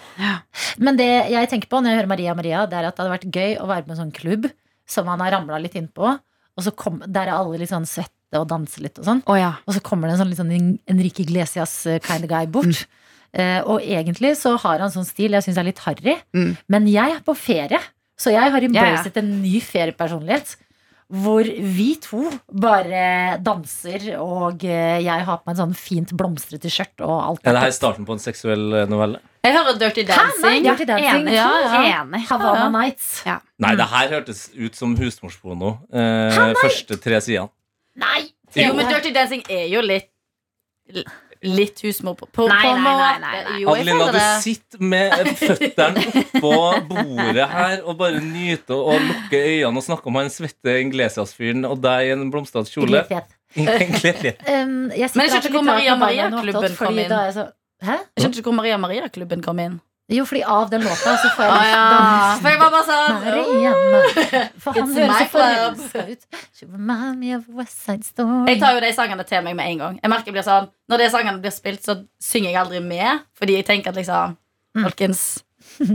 [0.82, 3.12] Men det jeg tenker på når jeg hører Maria Maria, det er at det hadde
[3.12, 4.48] vært gøy å være på en sånn klubb
[4.90, 8.40] som man har ramla litt innpå, og så kom, der er alle litt sånn svette
[8.40, 9.20] og danser litt og sånn.
[9.30, 9.52] Oh, ja.
[9.70, 10.50] Og så kommer det en sånn litt sånn
[10.90, 12.82] Enrique Iglesias eh, kind of guy bort.
[13.30, 16.16] Eh, og egentlig så har han sånn stil jeg syns er litt harry.
[16.34, 16.56] Mm.
[16.74, 17.78] Men jeg er på ferie,
[18.18, 19.04] så jeg har Ja, ja.
[19.22, 20.56] en ny feriepersonlighet.
[21.10, 22.20] Hvor vi to
[22.62, 27.02] bare danser, og eh, jeg har på meg en sånn fint blomstrete skjørt.
[27.02, 29.18] Og alt Er det her starten på en seksuell eh, novelle?
[29.42, 30.62] Jeg hører Dirty Nei, Dancing.
[30.68, 31.24] Dirty Dancing.
[31.24, 31.34] Enig.
[31.34, 31.80] Ja, ja.
[32.02, 32.22] Enig.
[32.28, 32.68] Havana Ja.
[32.76, 33.08] Nights.
[33.58, 35.72] Nei, det her hørtes ut som husmorsporno.
[35.90, 37.50] Eh, første tre sidene.
[37.98, 38.28] Nei!
[38.54, 40.08] Jo, men Dirty Dancing er jo litt
[41.40, 43.60] Litt husmor på, på, Nei, på nei, nei, nei, nei.
[43.62, 46.50] Jo, Adelina, du sitter med føttene oppå
[46.90, 51.80] bordet her og bare nyter og lukker øynene og snakker om han svette Inglesias-fyren og
[51.80, 53.06] deg i en blomstrete kjole.
[53.56, 54.36] Egentlig.
[54.50, 57.14] Um, jeg Men jeg skjønte ikke hvor Maria Maria-klubben kom inn.
[57.80, 57.96] Hæ?
[57.96, 59.80] Jeg skjønte ikke hvor Maria Maria-klubben kom inn.
[60.10, 61.82] Jo, fordi av den låta så får jeg lyst ja.
[62.42, 63.14] For bare sånn.
[64.64, 66.40] For han høres så forelska ut.
[66.56, 68.48] She remind me of West Side Story.
[68.50, 70.00] Jeg tar jo de sangene til meg med en gang.
[70.02, 73.22] Jeg merker jeg blir sånn Når de sangene blir spilt, så synger jeg aldri med.
[73.38, 74.36] Fordi jeg tenker at liksom
[74.70, 74.84] Mm.
[74.86, 75.20] Folkens,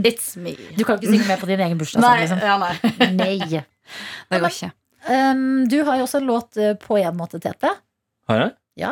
[0.04, 0.52] it's me.
[0.76, 2.02] Du kan ikke synge med på din egen bursdag.
[2.04, 2.42] Nei, Liksom.
[2.44, 2.74] ja, nei.
[3.22, 3.62] Nei.
[4.28, 4.68] Det går ikke.
[5.08, 7.70] Um, du har jo også en låt eh, på en måte, Tete.
[8.28, 8.50] Har jeg?
[8.82, 8.90] Ja.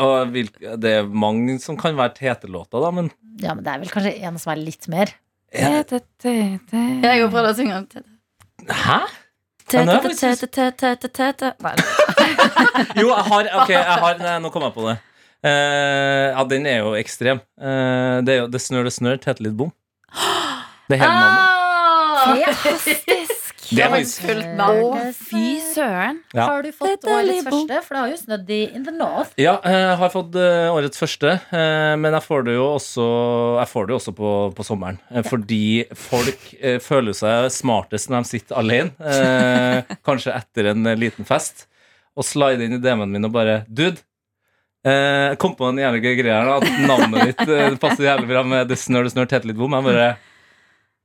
[0.00, 0.32] Og
[0.80, 3.10] det er mange som kan være Tete-låter, da, men
[3.42, 5.12] Ja, men det er vel kanskje en som er litt mer.
[5.54, 7.82] Tete, tete Jeg har prøvd å synge.
[8.70, 8.98] Hæ?
[9.74, 11.52] Nå er jeg Tete, tete, tete, tete.
[11.64, 11.74] Nei,
[13.00, 14.98] Jo, jeg har Ok, jeg har nei, Nå kom jeg på det.
[15.44, 17.40] Eh, ja, den er jo ekstrem.
[17.60, 19.72] Eh, det er jo Det snør, det snør, Tete litt bom.
[20.88, 21.40] Det er hele navnet.
[21.40, 21.64] Ah!
[22.24, 23.13] Fantastisk!
[23.70, 24.82] Det er faktisk Fullt navn.
[24.84, 26.18] Å, fy søren.
[26.36, 26.44] Ja.
[26.50, 27.78] Har du fått årets første?
[27.86, 29.32] For det har jo snødd i In the North.
[29.40, 33.06] Ja, jeg har fått eh, årets første, eh, men jeg får det jo også,
[33.62, 34.98] jeg får det jo også på, på sommeren.
[35.10, 35.60] eh, Fordi
[35.96, 41.24] folk eh, føler seg smartest når de sitter alene, eh, kanskje etter en eh, liten
[41.28, 41.66] fest,
[42.14, 43.96] og slider inn i DM-en min og bare Dude,
[44.86, 48.30] eh, jeg kom på en jævlig gøy greie her, at navnet ditt eh, passer jævlig
[48.30, 49.74] bra med Det snør, det snør, tete litt bom.
[49.80, 50.12] Jeg bare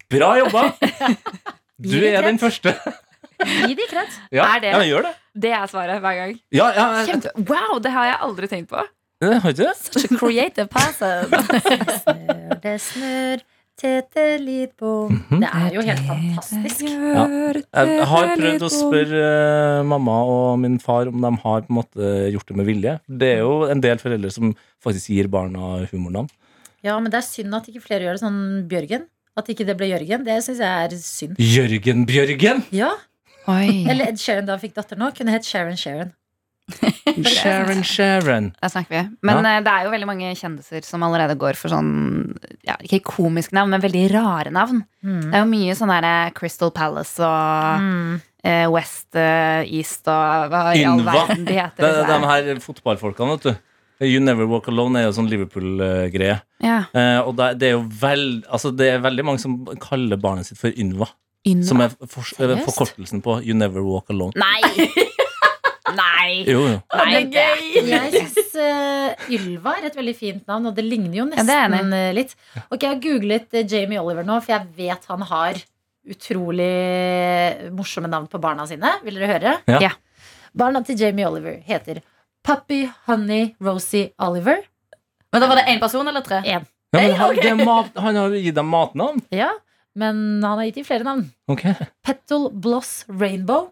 [0.10, 0.62] Bra jobba!
[1.80, 2.74] Du er den første.
[3.68, 4.16] Gi de kred.
[4.36, 5.14] Ja, Er det- ja gjør det.
[5.40, 6.34] Det er svaret hver gang.
[6.52, 8.82] Ja, ja, jeg, Kjempe, wow, det har jeg aldri tenkt på.
[9.24, 9.76] jeg, har ikke det?
[9.80, 11.30] Such a creative person.
[12.02, 13.44] Snør, det snør,
[13.80, 15.14] tete litt bom.
[15.16, 15.40] Mhm.
[15.46, 16.82] Det er jo helt fantastisk.
[16.84, 21.78] Jeg har prøvd å spørre eh, mamma og min far om de har på en
[21.80, 22.98] måte gjort det med vilje.
[23.08, 24.52] Det er jo en del foreldre som
[24.84, 26.28] faktisk gir barna humornavn.
[26.84, 29.08] Ja, men det er synd at ikke flere gjør det sånn Bjørgen.
[29.40, 30.24] At ikke det ble Jørgen.
[30.28, 31.40] Det syns jeg er synd.
[31.40, 32.66] Jørgen Bjørgen!
[32.76, 32.92] Ja,
[33.50, 33.86] Oi.
[33.90, 36.12] Eller Ed Sheeran da han fikk datter nå, kunne hett Sharon Sharon.
[37.26, 38.52] Sharon Sharon.
[38.62, 39.04] Der snakker vi.
[39.26, 39.56] Men ja.
[39.66, 41.90] det er jo veldig mange kjendiser som allerede går for sånn
[42.68, 44.84] ja, Ikke komiske navn, men veldig rare navn.
[45.02, 45.24] Mm.
[45.32, 48.20] Det er jo mye sånn der eh, Crystal Palace og Mm.
[48.44, 51.82] eh, West eh, East og hva i all verden de heter.
[51.82, 52.46] Det er de her.
[52.52, 53.66] her fotballfolkene, vet du.
[54.00, 56.38] You Never Walk Alone er jo sånn Liverpool-greie.
[56.64, 56.78] Ja.
[56.96, 60.48] Eh, og det, det er jo vel, altså det er veldig mange som kaller barnet
[60.48, 61.10] sitt for Ynva.
[61.68, 64.36] Som er for, eh, forkortelsen på You Never Walk Alone.
[64.40, 64.88] Nei!
[66.00, 66.44] Nei!
[66.48, 66.78] Jo, jo.
[66.96, 67.90] Nei, det er gøy!
[67.90, 68.56] Jeg syns
[69.34, 72.36] Ylva er et veldig fint navn, og det ligner jo nesten ja, litt.
[72.70, 75.60] Ok, Jeg har googlet eh, Jamie Oliver nå, for jeg vet han har
[76.10, 76.70] utrolig
[77.76, 78.96] morsomme navn på barna sine.
[79.06, 79.58] Vil dere høre?
[79.70, 79.82] Ja.
[79.90, 79.92] Ja.
[80.58, 82.00] Barna til Jamie Oliver heter
[82.50, 84.58] Puppy Honey Rosie Oliver.
[85.32, 86.38] Men da var det én person eller tre?
[86.38, 86.66] En.
[86.90, 87.42] Ja, men han, ok.
[87.44, 89.20] det er mat, han har gitt dem matnavn.
[89.30, 89.52] Ja,
[89.94, 91.28] men han har gitt dem flere navn.
[91.46, 91.76] Okay.
[92.02, 93.68] Petal Bloss Rainbow.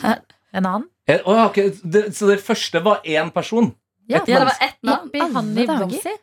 [0.00, 0.86] En annen.
[1.04, 1.74] Eh, oh, okay.
[1.82, 3.68] det, så det første var én person?
[4.08, 5.10] Ja, Ja, det var ett navn.
[5.10, 5.66] Poppy Honey.
[5.66, 6.16] Rosie.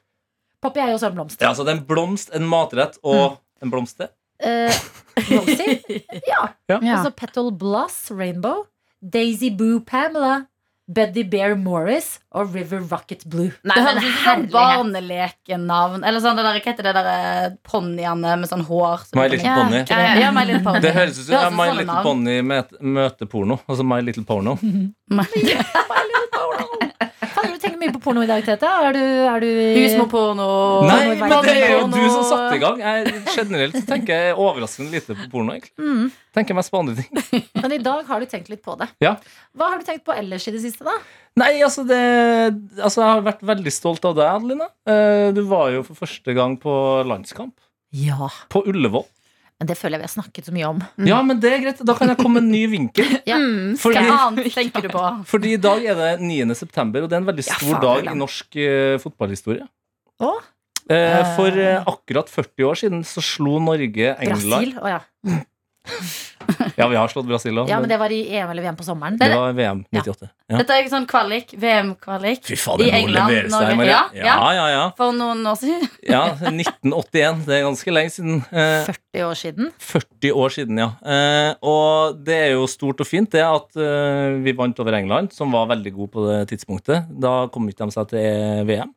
[0.66, 1.42] Poppy er jo også en blomst.
[1.46, 4.10] Ja, så det er en blomst, en matrett og en blomster?
[4.42, 4.82] Eh,
[5.30, 5.78] Rosie?
[6.32, 6.48] Ja.
[6.72, 6.80] Ja.
[6.80, 8.66] Og så Petal Bloss Rainbow,
[8.98, 10.48] Daisy Boo Pamela,
[10.88, 13.52] Buddy Bear Morris og River Rocket Blue.
[13.64, 14.52] Nei, Det høres ut som barnelekenavn.
[14.52, 16.08] barnelighet.
[16.10, 19.06] Eller sånn det der, hva heter det der eh, ponniene med sånn hår?
[19.16, 19.56] My Little Ja.
[19.64, 19.78] Pony.
[19.88, 20.80] Ja, ja, ja, My Little Pony.
[20.84, 22.02] Det høres ut som My Little.
[22.04, 23.60] Pony møt- møter porno.
[23.68, 24.58] Altså My Little Porno.
[24.60, 24.92] Faen,
[27.52, 28.70] du tenker mye på porno i dag, Tete.
[28.88, 30.48] Er du, er du Husmorporno.
[30.88, 32.80] Nei, Porno men det er jo du som satte i gang.
[32.84, 35.56] Jeg, generelt tenker jeg overraskende lite på porno.
[35.58, 36.12] egentlig Mm.
[36.34, 37.44] Tenker mest på andre ting.
[37.62, 38.88] Men i dag har du tenkt litt på det.
[39.04, 39.12] Ja.
[39.54, 40.96] Hva har du tenkt på ellers i det siste, da?
[41.38, 42.00] Nei, altså det
[42.82, 44.68] Altså Jeg har vært veldig stolt av deg, Adelina.
[44.90, 46.74] Eh, Du var jo for første gang på
[47.06, 47.54] landskamp.
[47.94, 48.32] Ja.
[48.50, 49.06] På Ullevål.
[49.64, 50.82] Men det føler jeg vi har snakket så mye om.
[51.08, 51.80] Ja, men det er greit.
[51.88, 53.14] Da kan jeg komme med en ny vinkel.
[53.32, 53.38] Ja.
[53.40, 55.04] Mm, Fordi- Hva annet tenker du på?
[55.32, 56.52] Fordi i dag er det 9.
[56.60, 59.64] september, og det er en veldig Ja, stor faen, dag i norsk uh, fotballhistorie.
[60.20, 60.34] Å?
[60.84, 64.44] Uh, for uh, akkurat 40 år siden så slo Norge England.
[64.52, 64.76] Brasil.
[64.84, 65.02] Å ja.
[66.76, 67.70] Ja, vi har slått Brasil òg.
[67.72, 69.16] ja, men det var i EM eller VM på sommeren.
[69.20, 70.28] det var VM 98.
[70.52, 70.58] Ja.
[70.60, 72.50] Dette er ikke sånn kvalik, VM-kvalik.
[72.52, 73.86] I England, det Norge.
[73.88, 74.84] Ja, Ja, ja, ja.
[74.98, 75.88] For noen år siden.
[76.10, 77.46] ja 1981.
[77.48, 78.42] Det er ganske lenge siden.
[78.52, 79.68] Eh, 40 år siden.
[79.78, 80.88] 40 år siden, ja.
[81.06, 85.30] Eh, og det er jo stort og fint det at eh, vi vant over England,
[85.36, 87.12] som var veldig god på det tidspunktet.
[87.22, 88.94] Da kom ikke de seg til VM.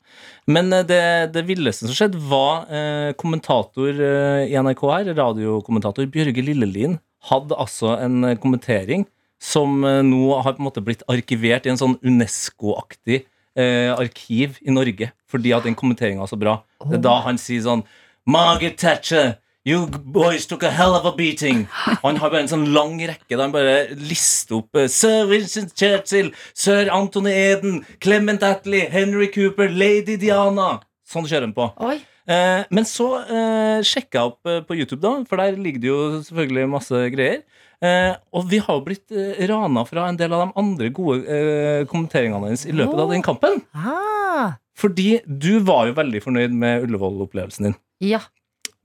[0.48, 1.02] Men eh, det,
[1.36, 6.96] det villeste som skjedde, var eh, kommentator eh, i NRK her, radiokommentator Bjørge Lillelien,
[7.28, 9.04] hadde altså en kommentering
[9.42, 13.20] som eh, nå har på en måte blitt arkivert i en sånn UNESCO-aktig
[13.58, 16.62] eh, arkiv i Norge, fordi at den kommenteringa var så bra.
[16.86, 17.84] Det er da han sier sånn
[18.26, 21.64] Margaret Thatcher, you boys took a hell of a beating.
[21.98, 25.26] Og han har bare en sånn lang rekke der han bare lister opp eh, Sir
[25.30, 30.76] Vincent Churchill, Sir Anthony Eden, Clement Attlee, Henry Cooper, Lady Diana.
[31.06, 31.70] Sånn kjører han på.
[31.86, 31.98] Oi.
[32.26, 35.90] Eh, men så eh, sjekka jeg opp eh, på YouTube, da, for der ligger det
[35.90, 37.42] jo selvfølgelig masse greier.
[37.84, 41.26] Eh, og vi har jo blitt eh, rana fra en del av de andre gode
[41.28, 43.60] eh, kommenteringene hennes i løpet av den kampen.
[43.76, 44.56] Ah.
[44.76, 47.78] Fordi du var jo veldig fornøyd med Ullevål-opplevelsen din.
[48.04, 48.24] Ja.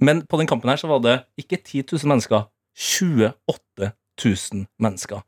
[0.02, 3.92] Men på den kampen her så var det ikke 10 000 mennesker, 28
[4.26, 5.22] 000 mennesker.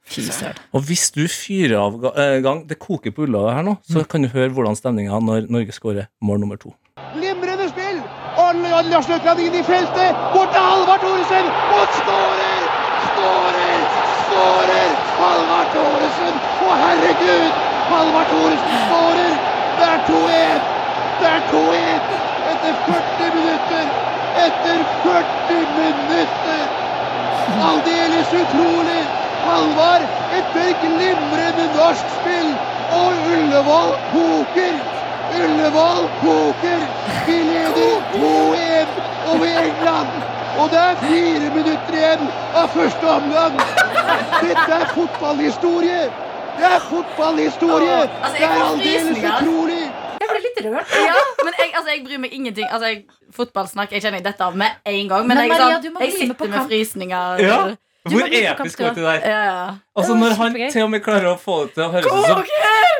[0.73, 4.25] Og hvis du fyrer av eh, gang Det koker på Ullevål her nå, så kan
[4.25, 6.73] du høre hvordan stemninga er når Norge skårer mål nummer to.
[7.15, 8.01] Glimrende spill!
[8.37, 10.17] Og Lars Løkland inn i feltet.
[10.33, 11.49] Bort til Halvard Thoresen.
[11.77, 12.63] Og skårer!
[13.07, 13.83] Skårer!
[14.25, 14.95] Skårer!
[15.19, 16.39] Halvard Thoresen!
[16.65, 17.61] Å, herregud!
[17.91, 19.37] Halvard Thoresen skårer!
[19.77, 20.73] Det er 2-1!
[21.21, 22.17] Det er 2-1!
[22.53, 24.12] Etter 40 minutter!
[24.37, 26.63] Etter 40 minutter!
[27.61, 29.03] Aldeles utrolig!
[29.45, 30.03] Halvard
[30.37, 32.51] etter glimrende norsk spill!
[32.97, 34.75] Og Ullevål koker!
[35.43, 36.85] Ullevål koker!
[37.27, 38.87] Vi leder 2-1
[39.33, 40.07] over England!
[40.57, 43.57] Og det er fire minutter igjen av første omgang!
[44.41, 46.05] Dette er fotballhistorie!
[46.57, 47.99] Det er fotballhistorie!
[48.01, 49.85] Altså, Det er aldeles utrolig!
[50.23, 50.91] Jeg ble litt rørt.
[51.03, 52.67] Ja, men jeg, altså, jeg bryr meg ingenting.
[52.69, 55.25] Altså, jeg, fotballsnakk jeg kjenner dette av med en gang.
[55.27, 57.43] Men, Men jeg, Maria, sånn, jeg sitter med frysninger.
[57.43, 57.57] Ja.
[58.03, 59.19] Hvor episk var det der?
[59.29, 59.67] Ja, ja.
[59.95, 62.25] Altså Det Når han til og med klarer å få det til å høres ut
[62.27, 62.41] som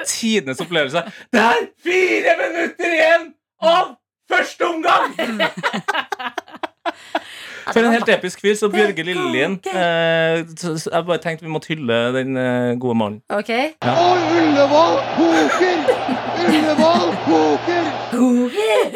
[0.08, 3.26] tidenes opplevelse Det er fire minutter igjen
[3.60, 3.96] av
[4.32, 5.12] første omgang!
[7.69, 8.56] For en helt episk fyr.
[8.60, 13.22] Så Bjørge Lillelien eh, Jeg bare tenkte vi måtte hylle den eh, gode mannen.
[13.34, 13.51] Ok.
[13.88, 15.84] Og Ullevål koker!
[16.43, 17.91] Ullevål koker!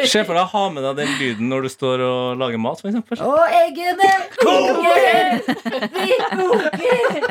[0.07, 2.81] Se for deg å ha med deg den lyden når du står og lager mat,
[2.83, 3.21] for eksempel.
[3.25, 4.11] Og eggene
[4.41, 5.39] koker!
[5.97, 7.29] Vi koker!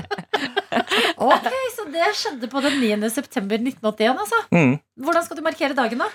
[1.16, 3.10] Ok, så det skjedde på den 9.
[3.12, 4.42] september 1981, altså.
[4.54, 4.76] Mm.
[5.06, 6.10] Hvordan skal du markere dagen, da?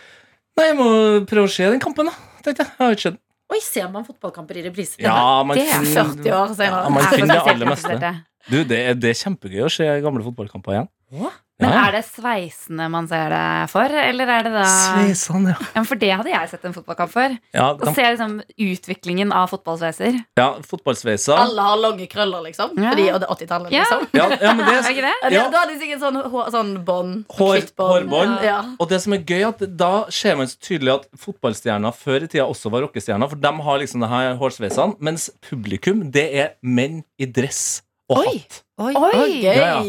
[0.60, 0.88] Nei, jeg må
[1.30, 2.32] prøve å se den kampen, da.
[2.46, 2.74] Tenkte jeg.
[2.78, 3.26] jeg har ikke sett den.
[3.52, 4.96] Oi, ser man fotballkamper i reprise?
[5.04, 6.84] Ja, man Det er 40 år senere.
[6.86, 8.12] Ja, man finner det aller meste.
[8.48, 10.88] Du, det er, det er kjempegøy å se gamle fotballkamper igjen.
[11.20, 11.32] Å?
[11.62, 15.68] Men er det sveisene man ser det for, eller er det da Sveisene, ja.
[15.76, 17.36] Ja, For det hadde jeg sett en fotballkamp for.
[17.54, 20.18] Ja, Å se liksom utviklingen av fotballsveiser.
[20.38, 21.38] ja fotballsveiser.
[21.38, 22.74] Alle har lange krøller, liksom.
[22.82, 22.92] Ja.
[22.96, 23.84] Fordi, og det er 80-tallet, Ja.
[23.86, 24.08] liksom.
[24.18, 25.34] Ja, ja, men det Er ikke det?
[25.36, 25.44] Ja.
[25.54, 27.26] Da hadde de sikkert sånn, hår- sånn bånd.
[27.38, 28.44] Hår- hårbånd.
[28.44, 28.60] Ja.
[28.80, 32.28] Og det som er gøy, at da ser man så tydelig at fotballstjerner før i
[32.28, 36.54] tida også var rockestjerner, for de har liksom det her hårsveisene, mens publikum, det er
[36.64, 37.82] menn i dress
[38.12, 38.34] og Oi.
[38.36, 38.58] hatt.
[38.82, 39.42] Oi, Oi.
[39.42, 39.56] gøy!
[39.56, 39.80] Ja,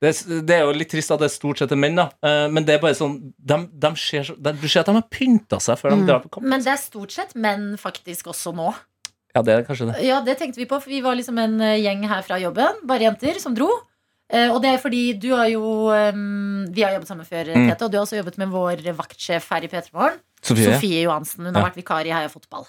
[0.00, 2.08] Det, er- det er jo litt trist at det er stort sett er menn, da.
[2.22, 4.92] Eh, Men det er bare sånn de, de ser, så- de, Du ser at de
[4.96, 6.06] har pynta seg før de Mm.
[6.06, 6.46] drar på kamp.
[6.46, 8.72] Men det er stort sett menn faktisk også nå.
[9.34, 10.04] Ja, det er kanskje det.
[10.06, 12.86] Ja, det tenkte vi på, for vi var liksom en eh, gjeng her fra jobben,
[12.86, 13.68] bare jenter, som dro.
[14.30, 15.60] Eh, og det er fordi du har jo
[15.92, 17.68] ehm, Vi har jobbet sammen før, Mm.
[17.70, 20.18] Tete, og du har også jobbet med vår vaktsjef her i P3 Morgen.
[20.42, 20.72] Sofie?
[20.72, 21.44] Sofie Johansen.
[21.44, 21.68] Hun har Ja.
[21.70, 22.66] vært vikar i Heia Fotball.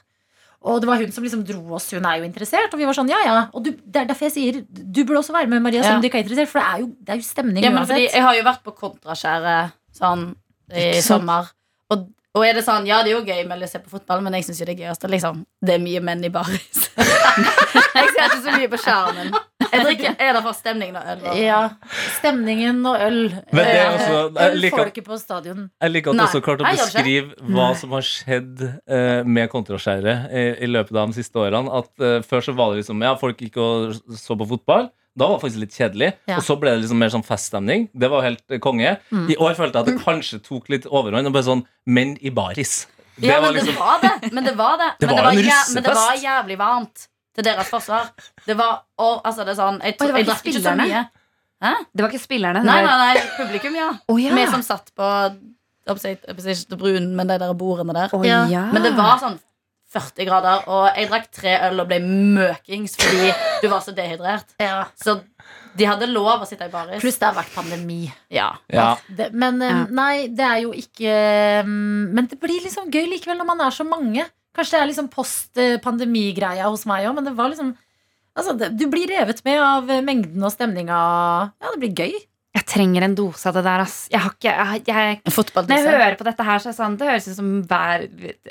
[0.65, 1.91] Og det var hun som liksom dro oss.
[1.93, 2.73] Hun er jo interessert.
[2.73, 3.35] Og vi var sånn, ja ja.
[3.53, 5.91] Og du, det er derfor jeg sier du burde også være med, Maria, Ja.
[5.93, 6.49] som du ikke er interessert.
[6.49, 8.01] For det er jo, det er jo stemning Ja, uansett.
[8.11, 10.35] jeg har jo vært på kontraskjæret sånn
[10.73, 11.51] i sommer.
[11.93, 12.07] Og,
[12.37, 14.33] og er det sånn, ja, det er jo gøy med å se på fotball, men
[14.37, 16.87] jeg syns jo det er gøyest at liksom, det er mye menn i baris.
[17.97, 19.31] jeg ser ikke så mye på skjermen.
[19.67, 21.23] Jeg drikker, er det for stemningen og øl?
[21.27, 21.57] og- Ja.
[22.17, 23.17] Stemningen og øl.
[23.51, 25.69] Men det er Eh, også- jeg øl liker- får du ikke på stadion.
[25.81, 30.31] Jeg liker at du også klarte å beskrive hva som har skjedd uh, med kontraskjæret
[30.31, 31.67] i, i løpet av de siste årene.
[31.81, 34.89] At uh, Før så var det liksom Ja, folk gikk og så på fotball.
[35.17, 36.11] Da var det faktisk litt kjedelig.
[36.29, 36.37] Ja.
[36.37, 37.87] Og så ble det liksom mer sånn feststemning.
[37.97, 38.95] Det var helt eh, konge.
[39.09, 39.25] Mm.
[39.33, 41.29] I år følte jeg at det kanskje tok litt overhånd.
[41.29, 42.85] Og bare sånn menn i baris.
[43.17, 44.31] Det Ja, var men liksom det var det.
[44.33, 44.89] Men det var det.
[45.01, 47.07] Det men, var det en var jæ- men det var jævlig varmt
[47.37, 48.11] til deres forsvar.
[48.45, 50.85] Det var og, altså, det er sånn Jeg, jeg drakk ikke så mye.
[50.85, 51.03] mye.
[51.93, 52.61] Det var ikke spillerne.
[52.65, 53.89] Nei, nei, nei, publikum, ja.
[54.07, 54.35] Oh, ja.
[54.37, 55.07] Vi som satt på
[55.87, 58.11] Oppsett, ikke brun, men de der bordene der.
[58.27, 58.41] Ja.
[58.51, 58.65] ja.
[58.75, 59.37] Men det var sånn
[59.93, 63.29] 40 grader, og jeg drakk tre øl og ble møkings fordi
[63.63, 64.49] du var så dehydrert.
[64.59, 64.85] Ja.
[64.99, 65.21] Så
[65.77, 66.99] de hadde lov å sitte i baris.
[67.03, 68.11] Pluss det har vært pandemi.
[68.33, 68.49] ja.
[68.73, 68.89] Ja.
[69.07, 69.85] Det, men Ja.
[69.89, 71.13] nei, det er jo ikke
[71.65, 74.25] Men det blir liksom gøy likevel når man er så mange.
[74.57, 77.75] Kanskje det er liksom post-pandemigreia hos meg òg, men det var liksom
[78.37, 80.97] Altså, det, du blir revet med av mengden og stemninga.
[81.57, 82.19] Ja, det blir gøy.
[82.57, 83.95] Jeg trenger en dose av det der, ass.
[84.09, 85.17] Jeg har ikke jeg, jeg.
[85.27, 88.05] Når jeg hører på dette her, så er det sånn Det høres ut som hver,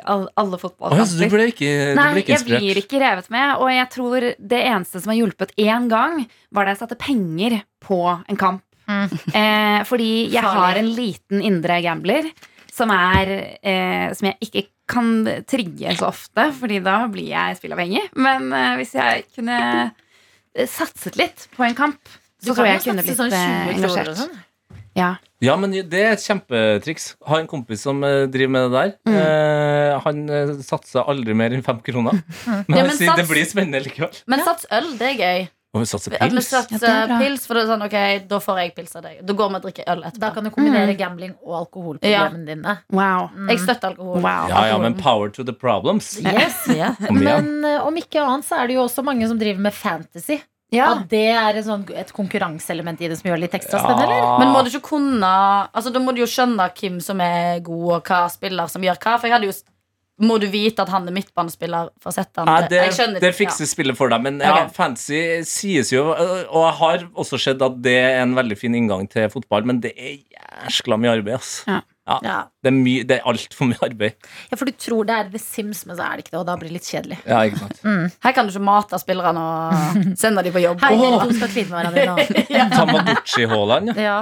[0.05, 1.33] alle, alle Å, ja, så du fotballkamper.
[1.33, 3.55] ble ikke, du Nei, ble ikke jeg blir ikke revet med.
[3.59, 6.21] Og jeg tror det eneste som har hjulpet én gang,
[6.55, 8.63] var da jeg satte penger på en kamp.
[9.35, 10.61] Eh, fordi jeg Farlig.
[10.63, 12.29] har en liten indre gambler
[12.71, 15.09] som er eh, Som jeg ikke kan
[15.49, 18.05] trigge så ofte, Fordi da blir jeg spillavhengig.
[18.15, 19.59] Men eh, hvis jeg kunne
[19.91, 23.73] eh, satset litt på en kamp, så tror jeg jeg kunne blitt sånn 20 eh,
[23.77, 24.13] engasjert.
[24.21, 24.37] sånn.
[24.97, 25.15] Ja.
[25.45, 27.11] Ja, men det er et kjempetriks.
[27.29, 28.95] Ha en kompis som eh, driver med det der.
[29.05, 29.19] Mm.
[29.21, 32.23] Eh, han eh, satser aldri mer enn fem kroner.
[32.71, 34.17] Men Ja, men sats, det blir spennende likevel.
[34.31, 35.47] Men sats øl, det er gøy.
[35.77, 36.49] Og vi satser pils.
[36.49, 37.19] sats Ja, det er eh, bra.
[37.21, 37.99] pils, for det er sånn, ok,
[38.31, 39.21] da får jeg pils av deg.
[39.29, 40.23] Da går vi og drikker øl etterpå.
[40.25, 42.77] Da kan du kombinere gambling og alkoholproblemene dine.
[42.97, 43.29] Wow.
[43.37, 43.53] Mm.
[43.53, 44.25] Jeg støtter alkohol.
[44.25, 44.49] wow.
[44.55, 46.15] Ja, ja, men power to the problems.
[46.25, 46.63] Yes.
[46.73, 46.97] yeah.
[47.13, 50.41] Men om ikke annet så er det jo også mange som driver med fantasy.
[50.75, 50.89] Ja.
[50.97, 54.17] At det er en sånn, et konkurranseelement i det som gjør det litt ekstra spennende,
[54.19, 54.35] Ja.
[54.41, 55.31] Men må du ikke kunne
[55.71, 58.99] Altså Da må du jo skjønne hvem som er god, og hva spiller som gjør
[58.99, 59.17] hva.
[59.21, 59.55] For jeg hadde jo
[60.27, 63.31] Må du vite at han er midtbanespiller for å sette han Nei, det, skjønner det
[63.31, 64.73] fikser fikser spillet for deg, men ja, okay.
[64.75, 69.07] fancy sies jo Og jeg har også sett at det er en veldig fin inngang
[69.13, 70.17] til fotball, men det er
[70.67, 71.61] jæskla mye arbeid, ass.
[71.69, 71.83] Ja.
[72.07, 72.37] Ja.
[72.63, 74.15] Det er, mye- det er altfor mye arbeid.
[74.51, 76.47] ja, for du tror det er The Sims, men så er det ikke det, og
[76.47, 77.19] da blir det litt kjedelig.
[77.27, 77.81] Ja, ikke sant.
[78.23, 80.81] Her kan du ikke mate spillerne og sende dem på jobb.
[80.87, 81.19] Hei, oh.
[81.19, 81.33] Åh.
[81.35, 82.71] skal kline med hverandre nå.
[82.79, 84.03] Tamagotchi-Haaland, ja.
[84.07, 84.19] Ja.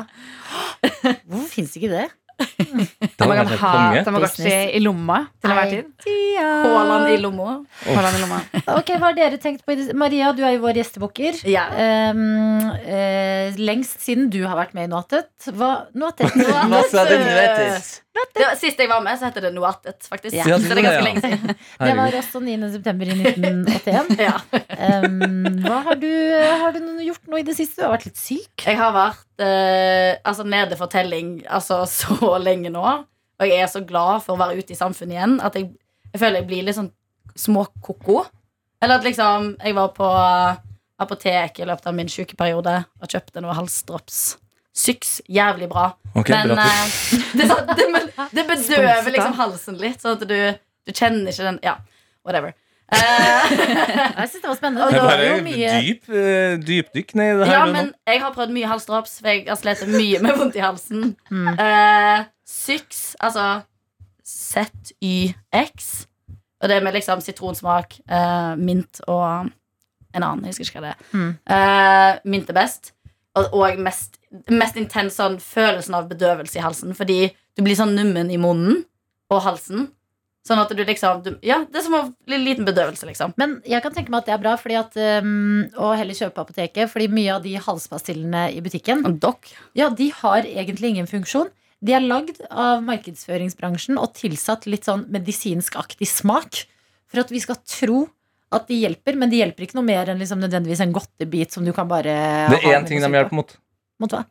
[1.29, 2.07] Hvorfor fins ikke det?
[3.19, 4.03] Det Man kan ha.
[4.05, 6.09] Tamagotchi i lomma til enhver tid.
[6.41, 7.57] Haaland i lomma.
[7.87, 8.41] Haaland i lomma.
[8.79, 9.77] Ok, Hva har dere tenkt på?
[9.99, 11.43] Maria, du er jo vår gjestebukker.
[11.51, 11.67] Ja.
[12.11, 15.31] Um, uh, lengst siden du har vært med i Noatet.
[15.53, 16.35] Hva, Noatet?
[16.35, 18.01] Nuetis?
[18.15, 20.35] Det var, sist jeg var med, så heter det Noatet, faktisk.
[20.37, 20.47] Ja.
[20.49, 21.55] Ja, Så det er ganske lenge siden.
[21.81, 22.69] Det var også 9.
[22.75, 24.13] september i 1981.
[24.25, 24.37] Ja.
[25.05, 26.11] Um, hva har du,
[26.63, 27.81] har du gjort noe i det siste?
[27.81, 28.67] Du har vært litt syk.
[28.67, 32.85] Jeg har vært uh, altså, nede for telling altså, så lenge nå.
[33.43, 35.73] Og jeg er så glad for å være ute i samfunnet igjen at jeg,
[36.13, 36.93] jeg føler jeg blir litt sånn
[37.39, 38.23] småkoko.
[38.83, 40.11] Eller at liksom jeg var på
[41.03, 44.23] apoteket i løpet av min sykeperiode og kjøpte noe halsdrops.
[44.75, 45.21] Syks.
[45.31, 45.93] Jævlig bra.
[46.15, 46.93] Okay, men bra eh,
[47.39, 47.47] det,
[47.79, 50.39] det, det bedøver liksom halsen litt, sånn at du,
[50.87, 51.77] du kjenner ikke den Ja,
[52.27, 52.55] whatever.
[52.93, 53.53] Eh,
[54.19, 54.87] Jeg synes det var spennende.
[54.91, 57.55] Det Det var jo mye dyp, eh, dypdykk ned i det her.
[57.59, 60.65] Ja, men jeg har prøvd mye halsdrops, for jeg har slitt mye med vondt i
[60.65, 61.15] halsen.
[61.31, 61.53] Mm.
[61.55, 63.63] Eh, Syx, altså
[64.25, 65.93] ZYX.
[66.63, 69.51] Og det med liksom sitronsmak, eh, mint og
[70.15, 70.45] en annen.
[70.45, 71.09] Jeg husker ikke hva det er.
[71.13, 71.33] Mm.
[71.57, 72.93] Eh, mint er best.
[73.35, 74.21] Og, og mest
[74.51, 76.95] mest intens sånn følelsen av bedøvelse i halsen.
[76.97, 77.19] Fordi
[77.55, 78.83] du blir sånn nummen i munnen
[79.33, 79.89] og halsen.
[80.45, 83.33] Sånn at du liksom du, Ja, det er som en liten bedøvelse, liksom.
[83.41, 86.37] Men jeg kan tenke meg at det er bra fordi at, um, å heller kjøpe
[86.37, 86.91] på apoteket.
[86.93, 89.07] Fordi mye av de halspastillene i butikken.
[89.79, 91.49] Ja, de har egentlig ingen funksjon.
[91.85, 96.67] De er lagd av markedsføringsbransjen og tilsatt litt sånn medisinskaktig smak.
[97.09, 98.05] For at vi skal tro
[98.55, 101.65] at de hjelper, men de hjelper ikke noe mer enn liksom nødvendigvis en godtebit som
[101.67, 102.15] du kan bare
[102.53, 103.57] Det er én ting de hjelper mot.
[104.03, 104.25] Mot hva?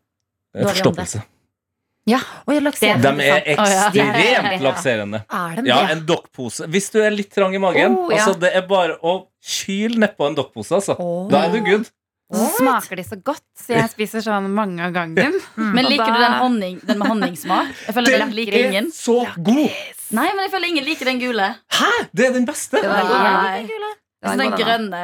[0.56, 1.24] Eh, Forstoppelse.
[1.24, 3.00] Å, jeg.
[3.00, 5.22] De er ekstremt lakserende.
[5.32, 6.68] Er de Ja, en dokkpose.
[6.72, 8.18] Hvis du er litt trang i magen, Oh, ja.
[8.20, 10.98] altså det er bare å kyle nedpå en dokkpose, altså.
[11.00, 11.30] Oh.
[11.32, 11.88] Da er du good.
[12.34, 15.36] Så smaker de så godt, så jeg spiser sånn mange av gangen.
[15.76, 17.72] Men liker da- du den, honning, den med honningsmak?
[17.88, 18.92] Jeg føler den liker ingen.
[18.96, 19.70] så god!
[20.14, 21.46] Nei, men jeg føler ingen liker den gule.
[21.74, 21.88] Hæ?
[22.14, 22.78] Det er den beste!
[22.84, 23.64] Det var Nei.
[23.66, 24.60] Det Så den god, da.
[24.64, 25.00] grønne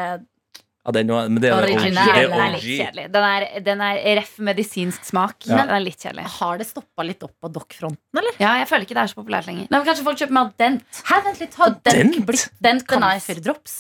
[0.86, 2.08] Ja, den var, men det er Original.
[2.08, 2.16] OG.
[2.16, 3.04] Det er er litt kjedelig.
[3.14, 5.36] Den er, den er ref medisinsk smak.
[5.46, 5.60] Ja.
[5.60, 6.26] Den er litt kjedelig.
[6.40, 8.38] Har det stoppa litt opp på dokkfronten, eller?
[8.42, 9.68] Ja, jeg føler ikke det er så populært lenger.
[9.68, 11.02] Nei, men Kanskje folk kjøper mer Dent.
[11.12, 12.00] Her, vent litt, har Dent?
[12.00, 12.92] Dent blitt Dent er.
[12.96, 13.76] Camphor-drops?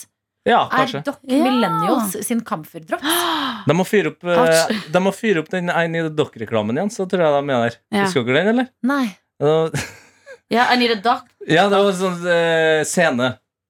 [0.47, 1.39] Ja, Er Dock Dokk Ja.
[1.45, 3.15] Millennials sin Camphor-drops?
[3.69, 7.05] De må fyre opp, eh, de må fyre opp den I Need Dock-reklamen igjen, så
[7.09, 7.75] tror jeg de er der.
[7.93, 8.05] Ja.
[8.07, 8.69] Husker dere den, eller?
[8.87, 9.05] Nei.
[10.49, 11.27] Ja, I need a dock.
[11.45, 13.27] Ja, det var en sånn uh, scene.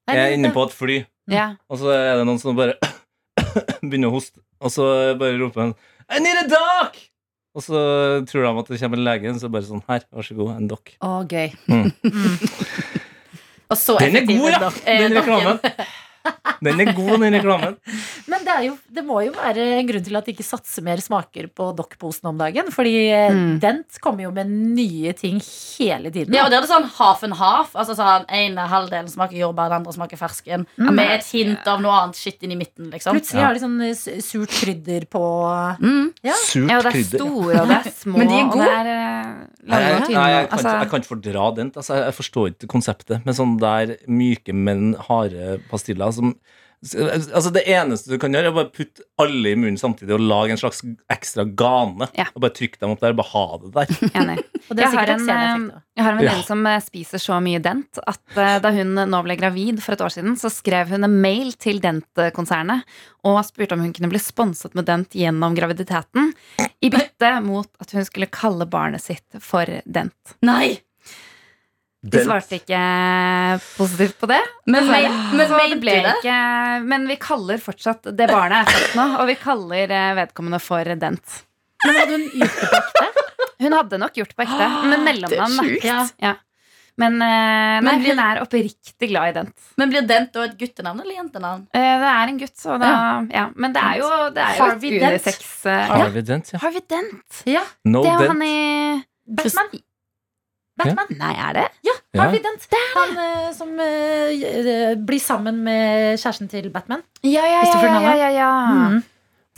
[0.08, 0.94] Jeg er inne på et fly,
[1.28, 1.50] Ja.
[1.68, 2.78] og så er det noen som bare
[3.88, 4.84] begynner å hoste, og så
[5.20, 5.72] bare roper han
[6.10, 6.98] I need a doc!
[7.58, 7.78] Og så
[8.30, 10.68] tror de at det kommer en lege, så bare sånn Her, vær så god, en
[10.70, 10.92] doc.
[11.02, 11.48] Å, gøy.
[13.70, 14.68] Og så Den er god, ja!
[14.86, 15.58] eh, Den reklamen.
[16.62, 17.76] Den er god, den reklamen.
[18.30, 20.84] Men det, er jo, det må jo være en grunn til at de ikke satser
[20.86, 22.70] mer smaker på dokkposen om dagen.
[22.74, 23.58] Fordi eh, Mm.
[23.62, 26.34] Dent kommer jo med nye ting hele tiden.
[26.34, 27.72] Ja, og det er det sånn half and half.
[27.78, 30.66] Altså sånn En halvdel smaker jordbær, den andre smaker fersken.
[30.80, 30.90] Mm.
[30.98, 33.14] Med et hint av noe annet shit i midten, liksom.
[33.16, 35.22] Plutselig har de sånn eh, surt krydder på
[35.80, 36.10] Mm.
[36.26, 36.34] Ja.
[36.40, 38.66] Surt ja, det er store, og det er små, Men de er gode.
[38.66, 39.30] det er eh,
[39.70, 41.72] Nei, jeg, nei, jeg, kan, altså, ikke- jeg kan ikke fordra den.
[41.76, 46.34] Altså, jeg, jeg forstår ikke konseptet med sånn der myke, men harde pastiller som
[46.80, 50.54] Altså Det eneste du kan gjøre, er bare putte alle i munnen samtidig og lage
[50.54, 50.80] en slags
[51.12, 52.08] ekstra gane.
[52.16, 52.24] Ja.
[52.34, 53.92] Og Bare trykke dem opp der, bare ha det der.
[54.22, 54.36] enig.
[54.70, 55.66] Og det er Jeg har sikkert en.
[55.98, 56.46] Jeg har en venninne Ja.
[56.48, 60.04] som eh, spiser så mye Dent at eh, da hun nå ble gravid for et
[60.06, 62.86] år siden, så skrev hun en mail til Dent-konsernet
[63.28, 66.32] og spurte om hun kunne bli sponset med Dent gjennom graviditeten,
[66.80, 70.38] i bytte mot at hun skulle kalle barnet sitt for Dent.
[70.46, 70.78] Nei!
[72.02, 72.80] De svarte ikke
[73.76, 74.38] positivt på det.
[74.72, 76.14] Men, men, men det ble det?
[76.22, 76.36] ikke
[76.88, 80.84] Men vi kaller fortsatt Det barnet er født nå, og vi kaller eh, vedkommende for
[81.02, 81.40] Dent.
[81.84, 83.26] Men hadde hun gjort det på ekte?
[83.60, 85.74] Hun hadde nok gjort det på ekte, Men mellomnavn.
[85.84, 85.98] Ja.
[86.24, 86.32] Ja.
[87.00, 89.54] Men, eh, men blir- hun er oppriktig glad i Dent.
[89.80, 91.62] Men blir Dent da et guttenavn eller jentenavn?
[91.76, 92.90] Eh, Det er en gutt, så da
[93.32, 93.44] ja.
[93.56, 95.30] Men det er jo, det er jo Harvey Dent.
[95.92, 96.58] Harvey Dent, ja.
[96.64, 97.42] Harvey Dent.
[97.48, 97.62] Ja.
[97.84, 98.32] No Det er jo Dent.
[98.32, 99.70] han i Batman.
[100.80, 101.12] Batman.
[101.20, 101.66] Nei, er det?
[101.86, 102.24] Ja, Ja.
[102.24, 102.64] Harvey Dent.
[102.96, 107.04] Han eh, som eh, eh, blir sammen med kjæresten til Batman.
[107.22, 107.92] Ja, ja, Christopher ja.
[107.94, 108.18] ja, Nolan.
[108.18, 108.54] ja, ja.
[108.96, 109.02] Mm.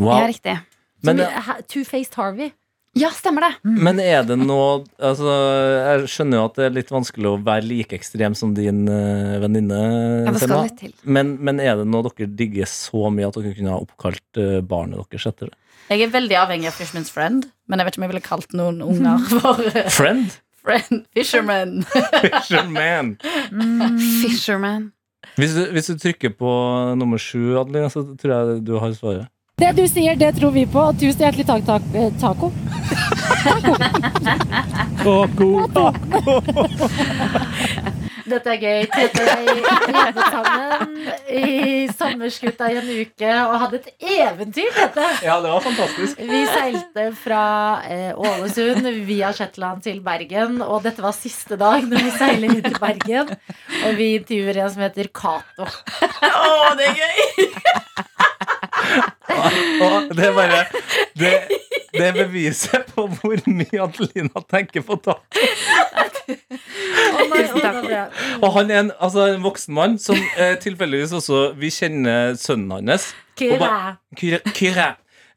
[0.03, 0.19] Wow.
[0.19, 0.59] ja riktig.
[1.03, 2.53] Men, Som, eh, Two-faced Harvey.
[2.95, 3.53] Ja, stemmer det.
[3.65, 7.65] men er det noe altså, Jeg skjønner jo at det er litt vanskelig å være
[7.65, 9.79] like ekstrem som din uh, venninne.
[10.27, 10.59] Ja, det Selma.
[10.67, 10.93] litt til.
[11.09, 14.59] Men, men er det noe dere digger så mye at dere kunne ha oppkalt eh,
[14.61, 15.57] barnet deres etter det?
[15.89, 18.53] Jeg er veldig avhengig av Fishman's Friend, men jeg vet ikke om jeg ville kalt
[18.61, 20.29] noen unger for eh, Friend?
[20.63, 21.05] Friend.
[21.15, 21.85] Fisherman.
[22.41, 23.17] Fisherman.
[24.23, 24.93] Fisherman.
[25.37, 26.51] Hvis du, hvis du trykker på
[26.99, 29.27] nummer sju, Adeline, så tror jeg du har svaret.
[29.61, 30.93] Det du sier, det tror vi på.
[30.99, 32.51] Tusen hjertelig takk, takk eh, taco.
[38.29, 38.85] Dette er gøy.
[38.93, 39.63] Tete og jeg
[39.97, 40.93] jobbet sammen
[41.33, 45.09] i sommerskuta i en uke og hadde et eventyr, dette.
[45.27, 46.21] Ja, det var fantastisk.
[46.31, 47.43] Vi seilte fra
[47.89, 52.63] eh, Ålesund via Shetland til Bergen, og dette var siste dag når vi seiler inn
[52.65, 53.35] til Bergen.
[53.83, 55.67] Og vi intervjuer en som heter Cato.
[55.67, 57.13] Å, det er gøy!
[59.33, 60.65] Og det er bare
[61.17, 61.31] Det,
[61.93, 65.23] det er beviset på hvor mye Adelina tenker på tak.
[68.43, 72.73] Og han er en, altså, en voksen mann som eh, tilfeldigvis også Vi kjenner sønnen
[72.79, 73.13] hans.
[74.57, 74.91] Kyre.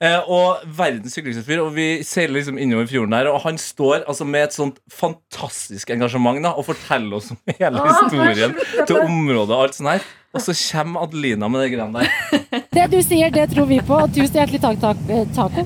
[0.04, 1.62] Eh, og verdens hyggeligste fyr.
[1.64, 5.90] Og vi seiler liksom innover fjorden der, og han står altså med et sånt fantastisk
[5.96, 10.08] engasjement da, og forteller oss om hele historien til området og alt sånt her.
[10.36, 12.08] Og så kommer Adelina med det greiene der.
[12.76, 13.96] Det du sier, det tror vi på.
[14.04, 15.62] Og Tusen hjertelig takk, tak, eh, taco.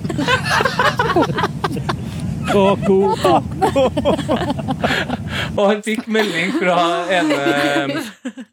[2.49, 3.83] Taco, taco.
[5.57, 6.77] Og han fikk melding fra
[7.13, 7.97] ene eh,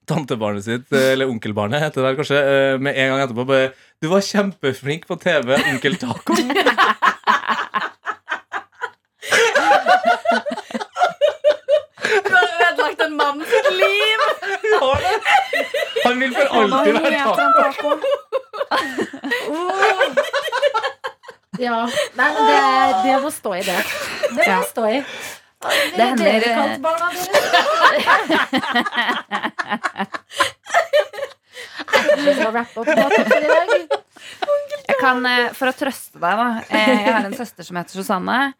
[0.08, 2.40] tantebarnet sitt, eh, eller onkelbarnet heter det der kanskje,
[2.80, 6.36] med en gang etterpå bare 'Du var kjempeflink på TV, onkel Taco'.
[12.24, 14.18] Du har ødelagt en mann sitt liv!
[14.72, 15.75] Ja, det.
[16.06, 17.90] Han vil for alltid være taco.
[21.58, 21.76] Ja.
[22.18, 22.58] Nei, men det,
[23.06, 23.78] det må stå i det.
[24.36, 24.98] Det må stå i.
[25.96, 28.36] Det hender- Dere kalt barna deres.
[34.86, 36.48] Jeg kan, eh, For å trøste deg, da.
[36.70, 38.54] eh, Jeg har en søster som heter Susanne.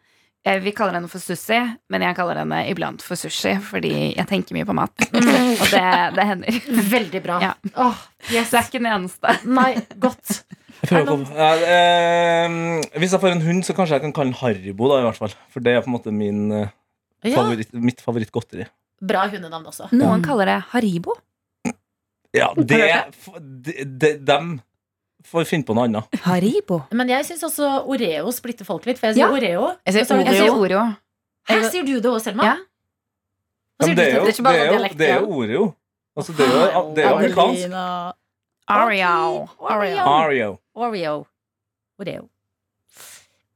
[0.47, 1.57] Eh, Vi kaller henne for Sussi,
[1.91, 4.93] men jeg kaller henne iblant for sushi, fordi jeg tenker mye på mat.
[5.61, 5.83] Og det,
[6.15, 6.59] det hender.
[6.93, 7.39] Veldig bra.
[7.43, 7.51] Ja.
[7.75, 7.99] Oh,
[8.31, 8.53] yes.
[8.53, 9.35] Det er ikke den eneste.
[9.59, 10.39] Nei, godt.
[10.87, 12.57] Jeg Ja, eh,
[13.01, 15.19] hvis jeg får en hund, så kanskje jeg kan kalle den Haribo, da, i hvert
[15.19, 15.33] fall.
[15.53, 16.67] For det er på en måte min, eh,
[17.25, 18.67] Ja, favoritt, mitt favorittgodteri.
[19.01, 19.89] bra hundenavn også.
[19.97, 21.17] Noen kaller det Haribo.
[22.35, 22.77] Ja, det,
[23.65, 24.59] de, de, Dem
[25.31, 26.19] får finne på noe annet.
[26.23, 26.81] Haribo.
[26.95, 28.99] Men jeg syns også Oreo splitter folk litt.
[28.99, 29.33] For jeg sier Ja.
[29.33, 29.67] Oreo.
[29.85, 30.31] Jeg sier er Oreo.
[30.31, 30.85] Jeg sier Oreo.
[31.47, 32.43] Her sier du det også, Selma?
[32.43, 32.55] Ja.
[33.77, 35.67] Hva sier Men du, det er jo, ikke det er jo, det er jo Oreo.
[36.17, 37.77] Altså, det er jo, det er jo amerikansk.
[38.67, 39.47] Oreo.
[39.59, 40.07] Oreo.
[40.17, 40.57] Oreo.
[40.75, 41.25] Oreo.
[41.99, 42.29] Oreo.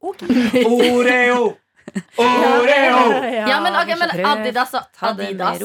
[0.01, 0.63] Okay.
[0.65, 1.57] Oreo!
[2.17, 3.01] Oreo!
[3.47, 5.59] Ja, men, okay, men Adidas og Adidas.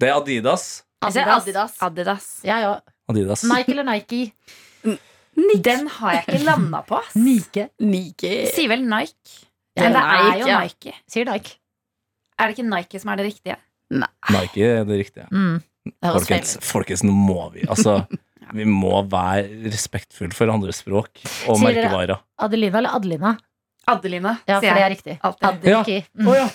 [0.00, 0.84] Det er Adidas.
[1.02, 1.42] Adidas.
[1.42, 1.74] Adidas.
[1.82, 2.28] Adidas.
[2.44, 2.72] Ja, ja.
[3.08, 3.44] Adidas.
[3.44, 4.32] Nike eller Nike?
[5.64, 6.98] Den har jeg ikke landa på.
[6.98, 7.14] ass.
[7.16, 7.68] Nike.
[7.80, 8.34] Nike.
[8.54, 9.46] Sier vel Nike.
[9.78, 10.60] Ja, Men det er jo ja.
[10.64, 10.94] Nike.
[11.10, 11.56] Sier Nike.
[12.38, 13.58] Er det ikke Nike som er det riktige?
[14.34, 15.26] Nike er det riktige.
[15.32, 15.60] Mm.
[15.88, 18.02] Det Folkens, folkens, nå må vi Altså,
[18.58, 22.20] vi må være respektfulle for andre språk og merkevarer.
[22.44, 23.36] Adelina eller Adelina?
[23.88, 25.14] Adelina, Ja, for det er riktig.
[25.64, 25.80] Ja.
[26.18, 26.28] Mm.
[26.34, 26.46] ja.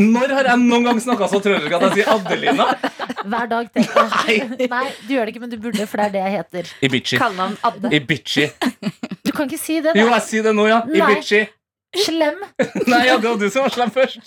[0.00, 2.66] Når har jeg noen gang snakka så trøndersk at jeg sier Adelina?
[3.20, 3.94] Hver dag tenker
[4.30, 6.64] jeg Nei, du gjør det ikke, men du burde, for det er det jeg heter.
[6.88, 7.16] Ibichi.
[7.20, 7.88] Kallenavn Adde.
[8.00, 8.44] Ibichi.
[9.26, 9.90] Du kan ikke si det.
[9.92, 9.96] Da.
[10.00, 10.78] Jo, jeg sier det nå, ja.
[10.88, 10.96] Nei.
[11.02, 11.40] Ibichi.
[12.06, 12.38] Slem.
[12.90, 14.24] Nei, ja, det var du som var slem først.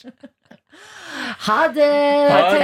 [1.47, 1.93] Ha det!
[2.33, 2.63] Ha det.